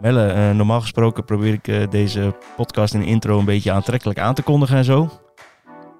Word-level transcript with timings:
Melle, 0.00 0.26
eh, 0.26 0.50
normaal 0.50 0.80
gesproken 0.80 1.24
probeer 1.24 1.52
ik 1.52 1.68
eh, 1.68 1.90
deze 1.90 2.34
podcast 2.56 2.94
in 2.94 3.00
de 3.00 3.06
intro 3.06 3.38
een 3.38 3.44
beetje 3.44 3.72
aantrekkelijk 3.72 4.18
aan 4.18 4.34
te 4.34 4.42
kondigen 4.42 4.76
en 4.76 4.84
zo. 4.84 5.10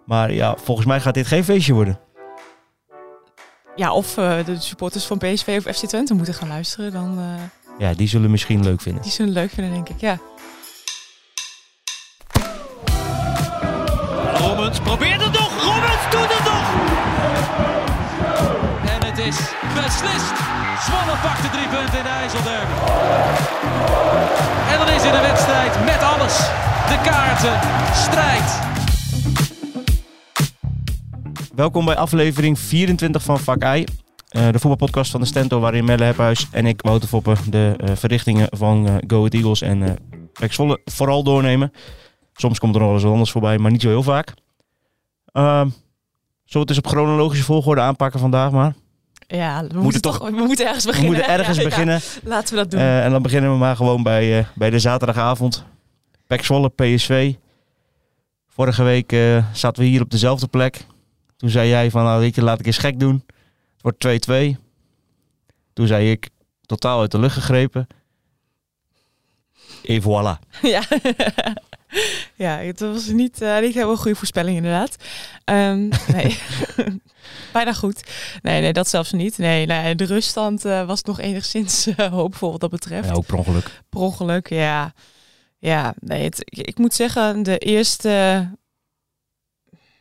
Maar 0.07 0.33
ja, 0.33 0.55
volgens 0.57 0.87
mij 0.87 1.01
gaat 1.01 1.15
dit 1.15 1.27
geen 1.27 1.45
feestje 1.45 1.73
worden. 1.75 1.99
Ja, 3.77 3.93
of 3.93 4.17
eh, 4.19 4.45
de 4.45 4.61
supporters 4.61 5.05
van 5.07 5.19
PSV 5.19 5.63
of 5.67 5.77
FC 5.77 5.87
Twente 5.87 6.15
moeten 6.15 6.35
gaan 6.35 6.49
luisteren. 6.49 6.93
Dan, 6.93 7.19
eh, 7.19 7.43
Ja, 7.79 7.95
die 7.95 8.09
zullen 8.09 8.31
misschien 8.31 8.65
leuk 8.65 8.81
vinden. 8.81 9.03
die 9.03 9.11
zullen 9.13 9.33
het 9.35 9.41
leuk 9.43 9.51
vinden, 9.51 9.73
denk 9.73 9.89
ik. 9.89 10.01
Ja. 10.01 10.19
Robbins 14.39 14.81
probeert 14.81 15.16
beslist. 19.83 20.35
Zwolle 20.87 21.17
pakt 21.23 21.43
de 21.43 21.51
drie 21.51 21.69
punten 21.69 21.99
in 21.99 22.05
de 22.05 22.09
IJsselderby. 22.09 22.75
En 24.73 24.79
dan 24.79 24.89
is 24.89 25.05
in 25.05 25.13
de 25.13 25.21
wedstrijd 25.21 25.85
met 25.85 26.03
alles. 26.03 26.37
De 26.91 27.01
kaarten, 27.05 27.61
strijd. 27.95 28.61
Welkom 31.55 31.85
bij 31.85 31.97
aflevering 31.97 32.59
24 32.59 33.23
van 33.23 33.39
Vak 33.39 33.65
I. 33.65 33.85
eh, 34.29 34.43
de 34.51 34.59
voetbalpodcast 34.59 35.11
van 35.11 35.21
de 35.21 35.27
Stento, 35.27 35.61
waarin 35.61 35.85
Melle 35.85 36.05
Hephuis 36.05 36.47
en 36.51 36.67
ik, 36.67 36.81
Wouter 36.83 37.09
Foppen, 37.09 37.37
de 37.51 37.75
eh, 37.77 37.97
verrichtingen 37.97 38.49
van 38.51 38.87
eh, 38.87 38.95
Go 39.07 39.27
Eagles 39.27 39.61
en 39.61 39.83
eh 39.83 39.91
Pek 40.33 40.53
Zwolle 40.53 40.81
vooral 40.85 41.23
doornemen. 41.23 41.73
Soms 42.33 42.59
komt 42.59 42.75
er 42.75 42.81
nog 42.81 42.89
wel 42.89 42.97
eens 42.97 43.05
wat 43.05 43.13
anders 43.13 43.31
voorbij, 43.31 43.59
maar 43.59 43.71
niet 43.71 43.83
zo 43.83 43.89
heel 43.89 44.03
vaak. 44.03 44.35
Ehm 45.33 45.69
zullen 46.45 46.67
we 46.67 46.73
het 46.73 46.79
eens 46.79 46.79
op 46.79 46.87
chronologische 46.87 47.45
volgorde 47.45 47.81
aanpakken 47.81 48.21
vandaag 48.21 48.51
maar? 48.51 48.75
Ja, 49.27 49.57
we, 49.57 49.63
moeten 49.63 49.83
moeten 49.83 50.01
toch- 50.01 50.19
we 50.19 50.31
moeten 50.31 50.67
ergens 50.67 50.85
We 50.85 50.91
beginnen. 50.91 51.15
moeten 51.15 51.33
ergens 51.33 51.57
Ja, 51.57 51.63
ja. 51.63 51.69
beginnen. 51.69 52.01
Laten 52.25 52.55
we 52.55 52.61
dat 52.61 52.71
doen. 52.71 52.81
Eh, 52.81 53.05
en 53.05 53.11
dan 53.11 53.23
beginnen 53.23 53.51
we 53.53 53.57
maar 53.57 53.77
gewoon 53.77 54.03
bij, 54.03 54.39
eh, 54.39 54.47
bij 54.55 54.71
de 54.71 54.79
zaterdagavond. 54.79 55.65
Pek 56.27 56.45
Zwolle, 56.45 56.69
PSV. 56.69 57.35
Vorige 58.49 58.83
week 58.83 59.13
eh, 59.13 59.45
zaten 59.53 59.83
we 59.83 59.89
hier 59.89 60.03
op 60.03 60.11
dezelfde 60.11 60.47
plek. 60.47 60.87
Toen 61.37 61.51
zei 61.51 61.69
jij 61.69 61.91
van, 61.91 62.05
nou 62.05 62.21
weet 62.21 62.35
je, 62.35 62.43
laat 62.43 62.61
ik 62.61 62.67
eens 62.67 62.79
gek 62.79 62.99
doen. 63.01 63.25
Het 63.73 63.83
wordt 63.83 63.99
2-2. 63.99 64.57
Toen 65.73 65.87
zei 65.87 66.11
ik, 66.11 66.29
totaal 66.67 67.01
uit 67.01 67.11
de 67.11 67.19
lucht 67.19 67.35
gegrepen. 67.35 67.87
En 69.85 70.03
voilà. 70.03 70.49
ja. 70.75 70.83
ja, 72.35 72.59
het 72.59 72.81
was 72.81 73.07
niet, 73.07 73.41
eh 73.43 73.59
niet 73.61 73.73
helemaal 73.75 73.91
een 73.95 74.01
goede 74.01 74.17
voorspelling 74.17 74.57
inderdaad. 74.57 74.97
Ehm, 75.45 75.89
nee, 76.15 76.39
bijna 77.53 77.73
goed. 77.73 78.11
Nee, 78.43 78.61
nee, 78.61 78.73
dat 78.73 78.89
zelfs 78.89 79.13
niet. 79.13 79.39
Nee, 79.39 79.67
nee 79.67 79.95
de 79.95 80.05
ruststand 80.05 80.65
eh, 80.65 80.87
was 80.87 81.03
nog 81.03 81.21
enigszins 81.21 81.87
eh, 81.87 82.13
hoopvol 82.13 82.51
wat 82.51 82.61
dat 82.61 82.71
betreft. 82.71 83.09
Ja, 83.09 83.15
ook 83.15 83.27
per 83.27 83.37
ongeluk. 83.37 83.83
Per 83.89 84.01
ongeluk, 84.01 84.49
ja. 84.49 84.93
Ja, 85.59 85.95
nee, 86.01 86.25
het, 86.25 86.39
ik, 86.45 86.67
ik 86.67 86.79
moet 86.79 86.95
zeggen, 86.95 87.43
de 87.43 87.59
eerste 87.59 88.49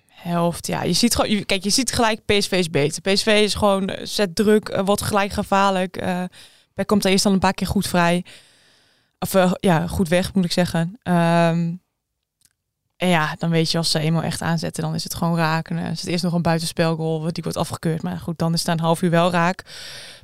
helft, 0.08 0.68
ja, 0.68 0.84
je 0.84 0.94
ziet 0.94 1.16
gewoon, 1.16 1.32
je- 1.32 1.46
kijk, 1.46 1.64
je 1.64 1.70
ziet 1.70 1.92
gelijk 1.92 2.26
PSV 2.26 2.52
is 2.52 2.70
beter. 2.70 3.02
PSV 3.02 3.40
is 3.44 3.54
gewoon, 3.54 3.88
eh, 3.90 4.06
zet 4.06 4.36
druk, 4.36 4.82
wordt 4.86 5.02
gelijk 5.02 5.32
gevaarlijk. 5.32 6.04
Beck 6.74 6.88
komt 6.88 7.06
er 7.06 7.12
eerst 7.12 7.26
al 7.26 7.32
een 7.34 7.40
paar 7.40 7.54
keer 7.54 7.68
goed 7.68 7.88
vrij. 7.88 8.26
Of 9.20 9.34
ja, 9.60 9.88
goed 9.88 10.08
weg, 10.08 10.34
moet 10.34 10.46
ik 10.46 10.52
zeggen. 10.52 10.98
Ehm, 11.02 11.74
en 12.98 13.08
ja, 13.08 13.36
dan 13.38 13.50
weet 13.50 13.72
je 13.72 13.78
als 13.78 13.92
ze 13.92 14.00
eenmaal 14.00 14.24
echt 14.24 14.42
aanzetten, 14.42 14.84
dan 14.84 14.94
is 14.94 15.04
het 15.04 15.16
gewoon 15.16 15.38
raak. 15.38 15.70
En, 15.70 15.78
is 15.78 16.02
het 16.02 16.10
eerst 16.10 16.24
nog 16.24 16.34
een 16.34 16.42
buitenspelgoal, 16.42 17.20
die 17.32 17.44
wordt 17.44 17.58
afgekeurd. 17.58 18.02
Maar 18.02 18.20
goed, 18.20 18.38
dan 18.38 18.54
is 18.54 18.60
het 18.60 18.68
na 18.68 18.74
een 18.74 18.80
half 18.80 19.02
uur 19.02 19.10
wel 19.10 19.32
raak. 19.32 19.64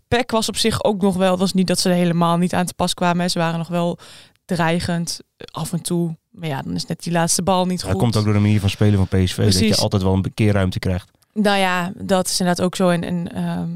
Peck 0.08 0.32
was 0.32 0.50
op 0.50 0.58
zich 0.58 0.84
ook 0.84 1.02
nog 1.02 1.16
wel, 1.16 1.31
het 1.31 1.40
was 1.40 1.54
niet 1.54 1.68
dat 1.68 1.80
ze 1.80 1.90
er 1.90 1.96
helemaal 1.96 2.38
niet 2.38 2.54
aan 2.54 2.66
te 2.66 2.74
pas 2.74 2.94
kwamen. 2.94 3.30
Ze 3.30 3.40
waren 3.40 3.58
nog 3.58 3.68
wel 3.68 3.98
dreigend 4.46 5.20
eh, 5.38 5.48
af 5.52 5.74
en 5.74 5.81
toe. 5.81 6.18
Maar 6.30 6.50
ja, 6.50 6.62
dan 6.62 6.76
is 6.76 6.86
net 6.86 7.04
die 7.04 7.14
laatste 7.14 7.42
bal 7.42 7.66
niet 7.66 7.81
Dat 7.81 7.90
goed. 7.90 8.00
komt 8.00 8.16
ook 8.16 8.24
door 8.24 8.34
de 8.34 8.40
manier 8.40 8.60
van 8.60 8.70
spelen 8.70 9.08
van 9.08 9.24
PSV. 9.24 9.44
Dat 9.44 9.60
je 9.60 9.76
altijd 9.76 10.02
wel 10.02 10.14
een 10.14 10.34
keer 10.34 10.54
ruimte 10.54 10.80
krijgt. 10.80 11.12
Nou 11.34 11.58
ja, 11.58 11.92
dat 11.96 12.26
is 12.28 12.40
inderdaad 12.40 12.66
ook 12.66 12.76
zo. 12.76 12.90
En, 12.90 13.04
en 13.04 13.34
ehm, 13.34 13.70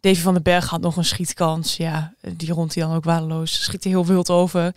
Davy 0.00 0.20
van 0.20 0.34
den 0.34 0.42
Berg 0.42 0.68
had 0.68 0.80
nog 0.80 0.96
een 0.96 1.04
schietkans. 1.04 1.76
Ja, 1.76 2.14
die 2.36 2.52
rond 2.52 2.74
hij 2.74 2.84
dan 2.84 2.94
ook 2.94 3.04
waardeloos. 3.04 3.62
Schiet 3.62 3.84
hij 3.84 3.92
heel 3.92 4.06
wild 4.06 4.30
over. 4.30 4.72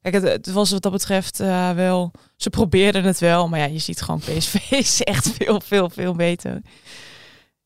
Kijk, 0.00 0.14
het, 0.14 0.24
het 0.24 0.52
was 0.52 0.70
wat 0.70 0.82
dat 0.82 0.92
betreft 0.92 1.40
eh, 1.40 1.70
wel... 1.70 2.10
Ze 2.36 2.50
probeerden 2.50 3.04
het 3.04 3.18
wel, 3.18 3.48
maar 3.48 3.58
ja, 3.58 3.64
je 3.66 3.78
ziet 3.78 4.00
gewoon 4.02 4.20
PSV 4.20 4.70
is 4.70 5.02
echt 5.14 5.30
veel, 5.30 5.60
veel, 5.60 5.90
veel 5.90 6.14
beter. 6.14 6.62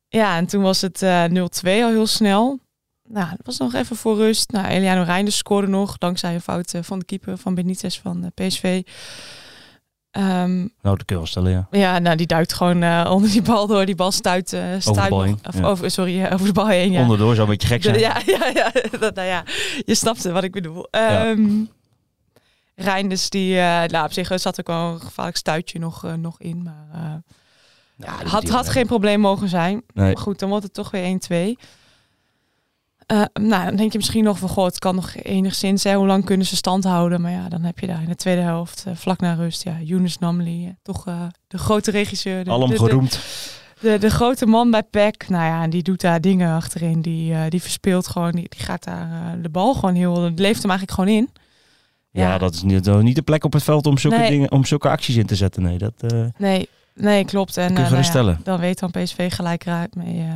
Ja, 0.08 0.36
en 0.36 0.46
toen 0.46 0.62
was 0.62 0.80
het 0.80 1.02
eh 1.02 1.24
0-2 1.24 1.32
al 1.32 1.88
heel 1.88 2.06
snel. 2.06 2.58
Nou, 3.08 3.28
dat 3.30 3.46
was 3.46 3.58
nog 3.58 3.74
even 3.74 3.96
voor 3.96 4.16
rust. 4.16 4.50
Nou, 4.50 4.66
Eliano 4.66 5.02
Reinders 5.02 5.36
scoorde 5.36 5.66
nog, 5.66 5.98
dankzij 5.98 6.34
een 6.34 6.41
fout 6.41 6.74
eh, 6.74 6.82
van 6.82 6.98
de 6.98 7.04
keeper 7.04 7.38
van 7.38 7.54
Benitez 7.54 7.98
van 8.00 8.32
PSV. 8.34 8.82
Ehm, 10.10 10.56
Nou, 10.58 10.68
dat 10.82 11.04
kun 11.04 11.04
je 11.06 11.14
wel 11.16 11.26
stellen, 11.26 11.50
ja. 11.50 11.66
ja, 11.70 11.98
nou 11.98 12.16
die 12.16 12.26
duikt 12.26 12.52
gewoon 12.52 13.06
onder 13.06 13.30
die 13.30 13.42
bal 13.42 13.66
door. 13.66 13.86
Die 13.86 13.94
bal 13.94 14.12
stuit, 14.12 14.52
eh 14.52 14.62
stuit 14.78 15.08
bal 15.08 15.18
nog- 15.18 15.26
heen, 15.26 15.38
Of, 15.48 15.58
ja. 15.58 15.62
over, 15.66 15.91
sorry, 15.91 16.24
over 16.32 16.47
de 16.47 16.52
bal 16.52 16.66
heen. 16.68 16.92
Ja. 16.92 17.00
Onderdoor 17.02 17.34
zou 17.34 17.47
een 17.48 17.52
beetje 17.52 17.68
gek 17.68 17.82
zijn. 17.82 17.94
De- 17.94 18.00
ja, 18.00 18.20
ja, 18.38 18.47
ja, 18.54 18.72
dat, 18.98 19.14
nou 19.14 19.28
ja, 19.28 19.44
je 19.84 19.94
snapte 19.94 20.32
wat 20.32 20.42
ik 20.44 20.52
bedoel. 20.52 20.86
Reinders, 22.80 23.30
die, 23.30 23.58
eh 23.58 23.82
nou, 23.82 24.04
op 24.04 24.12
zich 24.12 24.41
zat 24.41 24.60
ook 24.60 24.66
wel 24.66 24.92
een 24.92 25.00
gevaarlijk 25.00 25.36
stuitje 25.36 25.78
nog, 25.78 26.04
eh, 26.04 26.14
nog 26.14 26.41
in. 26.41 26.62
Maar 26.62 26.86
eh, 26.92 28.30
had, 28.30 28.48
had 28.48 28.68
geen 28.68 28.86
probleem 28.86 29.20
mogen 29.20 29.48
zijn. 29.48 29.82
Nee. 29.94 30.06
Maar 30.12 30.22
goed, 30.22 30.38
dan 30.38 30.48
wordt 30.48 30.64
het 30.64 30.74
toch 30.74 30.91
weer 30.91 31.02
1-2. 31.02 31.56
Eh, 33.06 33.22
nou, 33.32 33.64
dan 33.64 33.76
denk 33.76 33.92
je 33.92 33.98
misschien 33.98 34.24
nog 34.24 34.38
van, 34.38 34.48
goh, 34.48 34.64
het 34.64 34.78
kan 34.78 34.94
nog 34.94 35.14
enigszins, 35.14 35.84
hè, 35.84 35.94
hoe 35.94 36.06
lang 36.06 36.24
kunnen 36.24 36.46
ze 36.46 36.56
stand 36.56 36.84
houden? 36.84 37.20
Maar 37.20 37.30
ja, 37.30 37.48
dan 37.48 37.62
heb 37.62 37.78
je 37.78 37.86
daar 37.86 38.02
in 38.02 38.08
de 38.08 38.14
tweede 38.14 38.41
helft, 38.41 38.84
vlak 38.94 39.20
na 39.20 39.34
rust, 39.34 39.64
ja, 39.64 39.76
Younes 39.82 40.18
Namli, 40.18 40.74
toch 40.82 41.04
de 41.48 41.58
grote 41.58 41.91
regisseur. 41.91 42.44
De, 42.44 42.50
Alom 42.50 42.70
de- 42.70 42.76
geroemd. 42.78 43.20
de, 43.80 43.98
de 43.98 44.10
grote 44.10 44.47
man 44.47 44.70
bij 44.70 44.82
PEC, 44.82 45.28
nou 45.28 45.44
ja, 45.44 45.68
die 45.68 45.82
doet 45.82 46.00
daar 46.00 46.20
dingen 46.20 46.54
achterin. 46.54 47.00
Die, 47.00 47.48
die 47.48 47.62
verspeelt 47.62 48.08
gewoon, 48.08 48.32
die, 48.32 48.48
die 48.48 48.60
gaat 48.60 48.84
daar 48.84 49.38
de 49.42 49.48
bal 49.48 49.74
gewoon 49.74 49.94
heel, 49.94 50.22
het 50.22 50.38
leeft 50.38 50.62
hem 50.62 50.70
eigenlijk 50.70 51.00
gewoon 51.00 51.16
in. 51.16 51.30
Ja, 52.12 52.38
dat 52.38 52.54
is 52.54 52.62
niet, 52.62 53.03
niet 53.03 53.15
de 53.15 53.22
plek 53.22 53.44
op 53.44 53.53
het 53.53 53.62
veld 53.62 53.87
om 53.87 53.98
zulke, 53.98 54.16
Nee. 54.19 54.31
dingen, 54.31 54.53
om 54.53 54.65
zulke 54.65 54.88
acties 54.88 55.16
in 55.16 55.26
te 55.26 55.34
zetten. 55.37 55.62
Nee, 55.62 55.78
dat 55.78 55.93
eh, 55.98 56.25
Nee, 56.38 56.69
nee, 56.94 57.25
klopt. 57.25 57.56
En 57.56 57.66
kun 57.66 57.76
je 57.76 57.84
eh, 57.84 57.91
nou 57.91 58.04
stellen. 58.04 58.41
dan 58.44 58.59
weet 58.60 58.78
dan 58.78 58.91
PSV 58.91 59.32
gelijk 59.34 59.65
raakt 59.65 59.94
mee. 59.94 60.19
eh, 60.19 60.26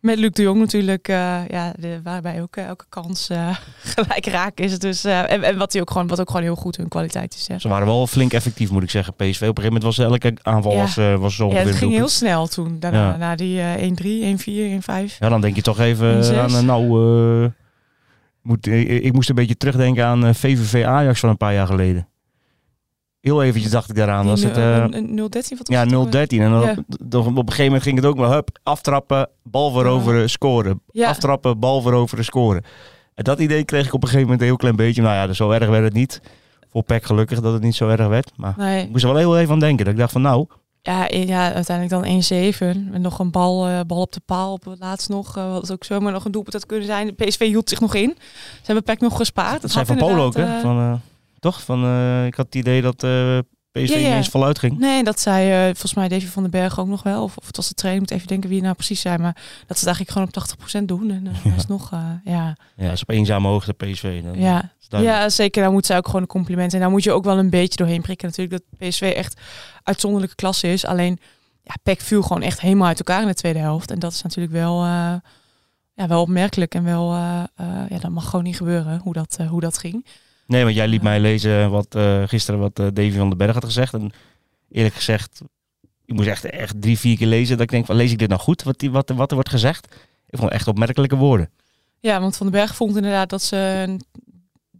met 0.00 0.18
Luc 0.18 0.30
de 0.30 0.42
Jong 0.42 0.58
natuurlijk, 0.60 1.08
eh, 1.08 1.38
ja, 1.48 1.72
de, 1.78 2.00
waarbij 2.02 2.42
ook 2.42 2.56
elke 2.56 2.84
kans 2.88 3.28
gelijk 3.96 4.26
raak 4.26 4.58
is. 4.60 4.78
Dus, 4.78 5.04
en, 5.04 5.42
en 5.42 5.58
wat, 5.58 5.72
die 5.72 5.80
ook 5.80 5.90
gewoon, 5.90 6.06
wat 6.06 6.20
ook 6.20 6.26
gewoon 6.30 6.42
heel 6.42 6.54
goed 6.54 6.76
hun 6.76 6.88
kwaliteit 6.88 7.34
is. 7.34 7.48
Hè. 7.48 7.58
Ze 7.58 7.68
waren 7.68 7.86
wel 7.86 8.06
flink 8.06 8.32
effectief, 8.32 8.70
moet 8.70 8.82
ik 8.82 8.90
zeggen. 8.90 9.12
PSV 9.14 9.24
op 9.26 9.30
een 9.30 9.38
gegeven 9.62 9.64
moment 9.64 9.82
was 9.82 9.98
elke 9.98 10.34
aanval 10.42 10.72
Ja. 10.72 10.78
was, 10.80 10.94
was 11.20 11.34
zo 11.36 11.48
Ja, 11.50 11.54
het 11.54 11.68
een 11.68 11.74
ging 11.74 11.92
heel 11.92 12.08
snel 12.08 12.46
toen. 12.46 12.76
Daarna, 12.80 13.10
Ja. 13.10 13.16
na 13.16 13.34
die 13.36 13.60
eh 13.60 13.82
1-3, 13.82 14.22
1-4, 14.24 14.70
1-5. 14.70 15.16
Ja, 15.18 15.28
dan 15.28 15.40
denk 15.40 15.56
je 15.56 15.62
toch 15.62 15.78
even 15.78 16.16
1-6. 16.24 16.38
aan, 16.38 16.50
eh, 16.54 16.60
nou, 16.60 17.50
moet, 18.42 18.66
ik, 18.66 18.88
ik 18.88 19.12
moest 19.12 19.28
een 19.28 19.34
beetje 19.34 19.56
terugdenken 19.56 20.06
aan 20.06 20.26
eh, 20.26 20.34
VVV 20.34 20.84
Ajax 20.84 21.20
van 21.20 21.28
een 21.28 21.36
paar 21.36 21.54
jaar 21.54 21.66
geleden. 21.66 22.08
Heel 23.20 23.42
eventjes 23.42 23.70
dacht 23.72 23.90
ik 23.90 23.96
daaraan. 23.96 24.26
Was 24.26 24.42
het, 24.42 24.54
nul- 24.54 24.62
eh, 24.62 24.76
een- 24.76 24.94
een 24.94 25.14
0-13 25.14 25.56
wat 25.58 25.68
was 25.68 25.76
ja, 25.76 25.84
het 25.84 25.94
ook 25.94 26.06
0-13. 26.12 26.40
En 26.42 26.50
dan, 26.50 26.60
Ja. 26.60 26.74
op 27.18 27.26
een 27.36 27.44
gegeven 27.44 27.64
moment 27.64 27.82
ging 27.82 27.96
het 27.96 28.04
ook 28.06 28.16
maar 28.16 28.30
hup, 28.30 28.58
aftrappen, 28.62 29.28
bal 29.42 29.70
veroveren, 29.70 30.30
scoren. 30.30 30.82
Ja. 30.90 31.08
Aftrappen, 31.08 31.58
bal 31.58 31.80
veroveren, 31.82 32.24
scoren. 32.24 32.62
En 33.14 33.24
dat 33.24 33.38
idee 33.40 33.64
kreeg 33.64 33.86
ik 33.86 33.92
op 33.94 34.02
een 34.02 34.08
gegeven 34.08 34.22
moment 34.24 34.40
een 34.40 34.46
heel 34.46 34.56
klein 34.56 34.76
beetje. 34.76 35.02
Nou 35.02 35.14
ja, 35.14 35.26
dus 35.26 35.36
zo 35.36 35.50
erg 35.50 35.68
werd 35.68 35.84
het 35.84 35.92
niet. 35.92 36.20
Voor 36.70 36.82
PEC 36.82 37.04
gelukkig 37.04 37.40
dat 37.40 37.52
het 37.52 37.62
niet 37.62 37.74
zo 37.74 37.88
erg 37.88 38.06
werd. 38.08 38.30
Maar 38.36 38.54
Nee. 38.56 38.82
ik 38.84 38.90
moest 38.90 39.04
er 39.04 39.10
wel 39.12 39.18
heel 39.18 39.38
even 39.38 39.52
aan 39.52 39.58
denken. 39.60 39.84
Dat 39.84 39.94
ik 39.94 40.00
dacht 40.00 40.12
van 40.12 40.22
nou, 40.22 40.46
Ja, 40.82 41.06
ja, 41.10 41.52
uiteindelijk 41.52 42.02
dan 42.02 42.74
1-7. 42.74 42.90
Met 42.90 43.00
nog 43.02 43.18
een 43.18 43.30
bal, 43.30 43.66
eh, 43.66 43.80
bal 43.86 44.00
op 44.00 44.12
de 44.12 44.20
paal 44.24 44.52
op 44.52 44.64
het 44.64 44.78
laatst 44.78 45.08
nog. 45.08 45.36
eh 45.36 45.52
wat 45.52 45.72
ook 45.72 45.84
zomaar 45.84 46.12
nog 46.12 46.24
een 46.24 46.32
doelpunt 46.32 46.54
had 46.54 46.66
kunnen 46.66 46.86
zijn. 46.86 47.06
De 47.06 47.24
PSV 47.24 47.38
hield 47.46 47.68
zich 47.68 47.80
nog 47.80 47.94
in. 47.94 48.14
Ze 48.36 48.62
hebben 48.62 48.84
Peck 48.84 49.00
nog 49.00 49.16
gespaard. 49.16 49.62
dat 49.62 49.72
had 49.72 49.86
Van 49.86 49.96
Polo 49.96 50.24
ook, 50.24 50.34
hè? 50.34 50.60
Van, 50.60 50.78
eh, 50.78 50.92
toch? 51.38 51.62
Van, 51.62 51.78
ik 52.26 52.34
had 52.34 52.46
het 52.46 52.54
idee 52.54 52.82
dat 52.82 53.00
PSV 53.72 53.88
Ja, 53.88 53.96
niet 53.96 54.06
ja. 54.06 54.16
eens 54.16 54.28
voluit 54.28 54.58
ging. 54.58 54.78
Nee, 54.78 55.04
dat 55.04 55.20
zei 55.20 55.50
eh, 55.50 55.64
volgens 55.64 55.94
mij 55.94 56.08
Davy 56.08 56.26
van 56.26 56.42
den 56.42 56.50
Berg 56.50 56.80
ook 56.80 56.86
nog 56.86 57.02
wel. 57.02 57.22
Of, 57.22 57.36
of 57.36 57.46
het 57.46 57.56
was 57.56 57.68
de 57.68 57.74
trainer, 57.74 58.02
moet 58.02 58.10
even 58.10 58.26
denken 58.26 58.48
wie 58.48 58.56
het 58.56 58.64
nou 58.64 58.76
precies 58.76 59.00
zei. 59.00 59.18
Maar 59.18 59.34
dat 59.66 59.78
ze 59.78 59.88
het 59.88 59.96
eigenlijk 59.98 60.10
gewoon 60.10 60.28
op 60.28 60.82
80% 60.82 60.84
doen. 60.84 61.10
En 61.10 61.26
uh, 61.46 61.56
is 61.56 61.66
nog, 61.66 61.92
uh, 61.92 62.00
ja. 62.24 62.56
Ja, 62.76 62.84
dat 62.84 62.92
is 62.92 63.02
op 63.02 63.10
eenzame 63.10 63.48
hoogte 63.48 63.72
PSV. 63.72 64.22
Dan 64.22 64.38
Ja. 64.38 64.72
ja, 64.88 65.28
zeker. 65.28 65.62
Daar 65.62 65.72
moet 65.72 65.86
zij 65.86 65.96
ook 65.96 66.06
gewoon 66.06 66.20
een 66.22 66.26
compliment. 66.26 66.74
En 66.74 66.80
daar 66.80 66.90
moet 66.90 67.04
je 67.04 67.12
ook 67.12 67.24
wel 67.24 67.38
een 67.38 67.50
beetje 67.50 67.76
doorheen 67.76 68.02
prikken. 68.02 68.28
Natuurlijk 68.28 68.62
dat 68.62 68.88
PSV 68.88 69.12
echt 69.16 69.40
uitzonderlijke 69.82 70.36
klasse 70.36 70.68
is. 70.72 70.86
Alleen, 70.86 71.18
ja, 71.62 71.74
PEC 71.82 72.00
viel 72.00 72.22
gewoon 72.22 72.42
echt 72.42 72.60
helemaal 72.60 72.88
uit 72.88 72.98
elkaar 72.98 73.22
in 73.22 73.28
de 73.28 73.34
tweede 73.34 73.58
helft. 73.58 73.90
En 73.90 73.98
dat 73.98 74.12
is 74.12 74.22
natuurlijk 74.22 74.54
wel, 74.54 74.84
uh, 74.84 75.14
ja, 75.94 76.06
wel 76.06 76.20
opmerkelijk. 76.20 76.74
En 76.74 76.84
wel, 76.84 77.12
uh, 77.12 77.42
ja, 77.88 77.98
dat 78.00 78.10
mag 78.10 78.24
gewoon 78.24 78.44
niet 78.44 78.56
gebeuren, 78.56 79.00
hoe 79.02 79.12
dat, 79.12 79.38
hoe 79.48 79.60
dat 79.60 79.78
ging. 79.78 80.04
Nee, 80.50 80.64
want 80.64 80.74
jij 80.74 80.88
liet 80.88 81.02
mij 81.02 81.20
lezen 81.20 81.70
wat 81.70 81.94
uh, 81.94 82.22
gisteren 82.26 82.60
wat 82.60 82.78
uh, 82.78 82.86
Davy 82.92 83.16
van 83.16 83.28
den 83.28 83.38
Berg 83.38 83.54
had 83.54 83.64
gezegd. 83.64 83.94
En 83.94 84.12
eerlijk 84.70 84.94
gezegd, 84.94 85.40
ik 86.04 86.14
moest 86.14 86.28
echt, 86.28 86.44
echt 86.44 86.82
drie, 86.82 86.98
vier 86.98 87.16
keer 87.16 87.26
lezen. 87.26 87.56
Dat 87.56 87.64
ik 87.64 87.70
denk, 87.70 87.86
van, 87.86 87.96
lees 87.96 88.12
ik 88.12 88.18
dit 88.18 88.28
nou 88.28 88.40
goed, 88.40 88.62
wat, 88.62 88.78
die, 88.78 88.90
wat, 88.90 89.10
wat 89.10 89.28
er 89.28 89.34
wordt 89.34 89.50
gezegd? 89.50 89.96
Ik 90.26 90.38
vond 90.38 90.50
echt 90.50 90.68
opmerkelijke 90.68 91.16
woorden. 91.16 91.50
Ja, 92.00 92.20
want 92.20 92.36
Van 92.36 92.50
den 92.50 92.60
Berg 92.60 92.74
vond 92.74 92.96
inderdaad 92.96 93.30
dat 93.30 93.42
ze 93.42 93.96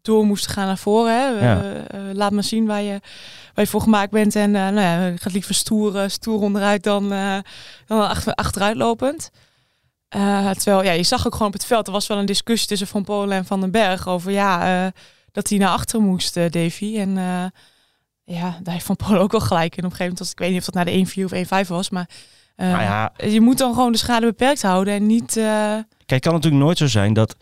door 0.03 0.25
moesten 0.25 0.51
gaan 0.51 0.67
naar 0.67 0.79
voren. 0.79 1.13
Hè. 1.13 1.27
Ja. 1.27 1.63
Uh, 1.65 2.01
laat 2.13 2.33
maar 2.33 2.45
zien 2.45 2.67
waar 2.67 2.83
je, 2.83 3.01
waar 3.55 3.65
je 3.65 3.71
voor 3.71 3.83
gemaakt 3.83 4.11
bent. 4.11 4.37
En 4.37 4.51
nou 4.51 4.81
ja, 4.81 5.17
gaat 5.17 5.33
liever 5.33 5.55
stoer, 5.55 6.11
stoer 6.11 6.41
onderuit 6.41 6.83
dan, 6.83 7.09
dan 7.87 8.09
achter, 8.09 8.35
achteruit 8.35 8.77
lopend. 8.77 9.31
Uh, 10.17 10.51
terwijl, 10.51 10.85
ja, 10.85 10.93
je 10.93 11.03
zag 11.03 11.27
ook 11.27 11.33
gewoon 11.33 11.49
op 11.49 11.53
het 11.53 11.67
veld, 11.67 11.87
er 11.87 11.93
was 11.93 12.07
wel 12.07 12.19
een 12.19 12.27
discussie 12.27 12.69
tussen 12.69 12.87
Van 12.87 13.05
Polen 13.05 13.37
en 13.37 13.45
Van 13.45 13.61
den 13.61 13.71
Berg 13.71 14.09
over, 14.09 14.33
ja, 14.33 14.93
dat 15.33 15.49
hij 15.49 15.59
naar 15.59 15.69
achteren 15.69 16.07
moest, 16.07 16.37
uh, 16.37 16.51
Davy. 16.51 16.99
En 16.99 17.09
uh, 17.09 17.45
ja, 18.25 18.59
daar 18.63 18.73
heeft 18.73 18.87
Van 18.87 18.97
Polen 18.97 19.21
ook 19.21 19.33
wel 19.33 19.41
gelijk 19.41 19.77
in. 19.77 19.85
Op 19.85 19.91
een 19.91 19.97
gegeven 19.97 20.03
moment, 20.03 20.19
was, 20.19 20.31
ik 20.31 20.39
weet 20.39 20.51
niet 20.51 20.59
of 20.59 20.65
dat 20.65 20.75
naar 20.75 20.85
de 20.85 21.07
1-4 21.21 21.25
of 21.25 21.65
1-5 21.65 21.69
was, 21.69 21.91
maar 21.91 22.09
nou 22.69 22.83
ja, 22.83 23.13
je 23.17 23.41
moet 23.41 23.59
dan 23.59 23.75
gewoon 23.75 23.93
de 23.93 23.99
schade 23.99 24.27
beperkt 24.27 24.63
houden 24.63 24.95
en 24.95 25.07
niet... 25.07 25.37
eh, 25.37 25.45
Kijk, 25.45 25.85
het 26.07 26.21
kan 26.21 26.33
natuurlijk 26.33 26.63
nooit 26.63 26.79
zo 26.79 26.87
zijn 26.87 27.13
dat, 27.13 27.37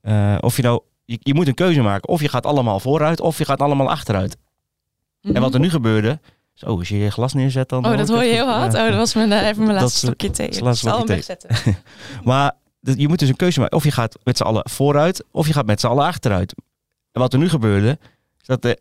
eh, 0.00 0.36
of 0.40 0.56
je 0.56 0.62
nou, 0.62 0.80
je, 1.04 1.18
je, 1.20 1.34
moet 1.34 1.48
een 1.48 1.54
keuze 1.54 1.80
maken. 1.82 2.08
Of 2.08 2.20
je 2.20 2.28
gaat 2.28 2.46
allemaal 2.46 2.80
vooruit, 2.80 3.20
of 3.20 3.38
je 3.38 3.44
gaat 3.44 3.60
allemaal 3.60 3.90
achteruit. 3.90 4.36
Mm 4.36 4.42
-hmm. 5.20 5.36
En 5.36 5.42
wat 5.42 5.54
er 5.54 5.60
nu 5.60 5.70
gebeurde, 5.70 6.20
zo, 6.54 6.66
als 6.66 6.88
je 6.88 6.98
je 6.98 7.10
glas 7.10 7.32
neerzet 7.32 7.68
dan... 7.68 7.86
Oh, 7.86 7.96
dat 7.96 8.08
hoor 8.08 8.24
je 8.24 8.32
heel 8.32 8.48
hard. 8.48 8.74
Oh, 8.74 8.86
dat 8.86 8.94
was 8.94 9.14
mijn, 9.14 9.32
even 9.32 9.64
mijn 9.64 9.78
laatste 9.78 10.06
stokje 10.06 10.30
thee. 10.30 10.48
Ik 10.48 10.74
zal 10.74 10.98
hem 10.98 11.06
wegzetten. 11.06 11.50
maar 12.24 12.52
je 12.80 13.08
moet 13.08 13.18
dus 13.18 13.28
een 13.28 13.36
keuze 13.36 13.60
maken. 13.60 13.76
Of 13.76 13.84
je 13.84 13.90
gaat 13.90 14.18
met 14.24 14.36
z'n 14.36 14.42
allen 14.42 14.70
vooruit, 14.70 15.24
of 15.30 15.46
je 15.46 15.52
gaat 15.52 15.66
met 15.66 15.80
z'n 15.80 15.86
allen 15.86 16.04
achteruit. 16.04 16.54
En 17.12 17.20
wat 17.20 17.32
er 17.32 17.38
nu 17.38 17.48
gebeurde, 17.48 17.98
is 18.40 18.46
dat 18.46 18.64
er 18.64 18.76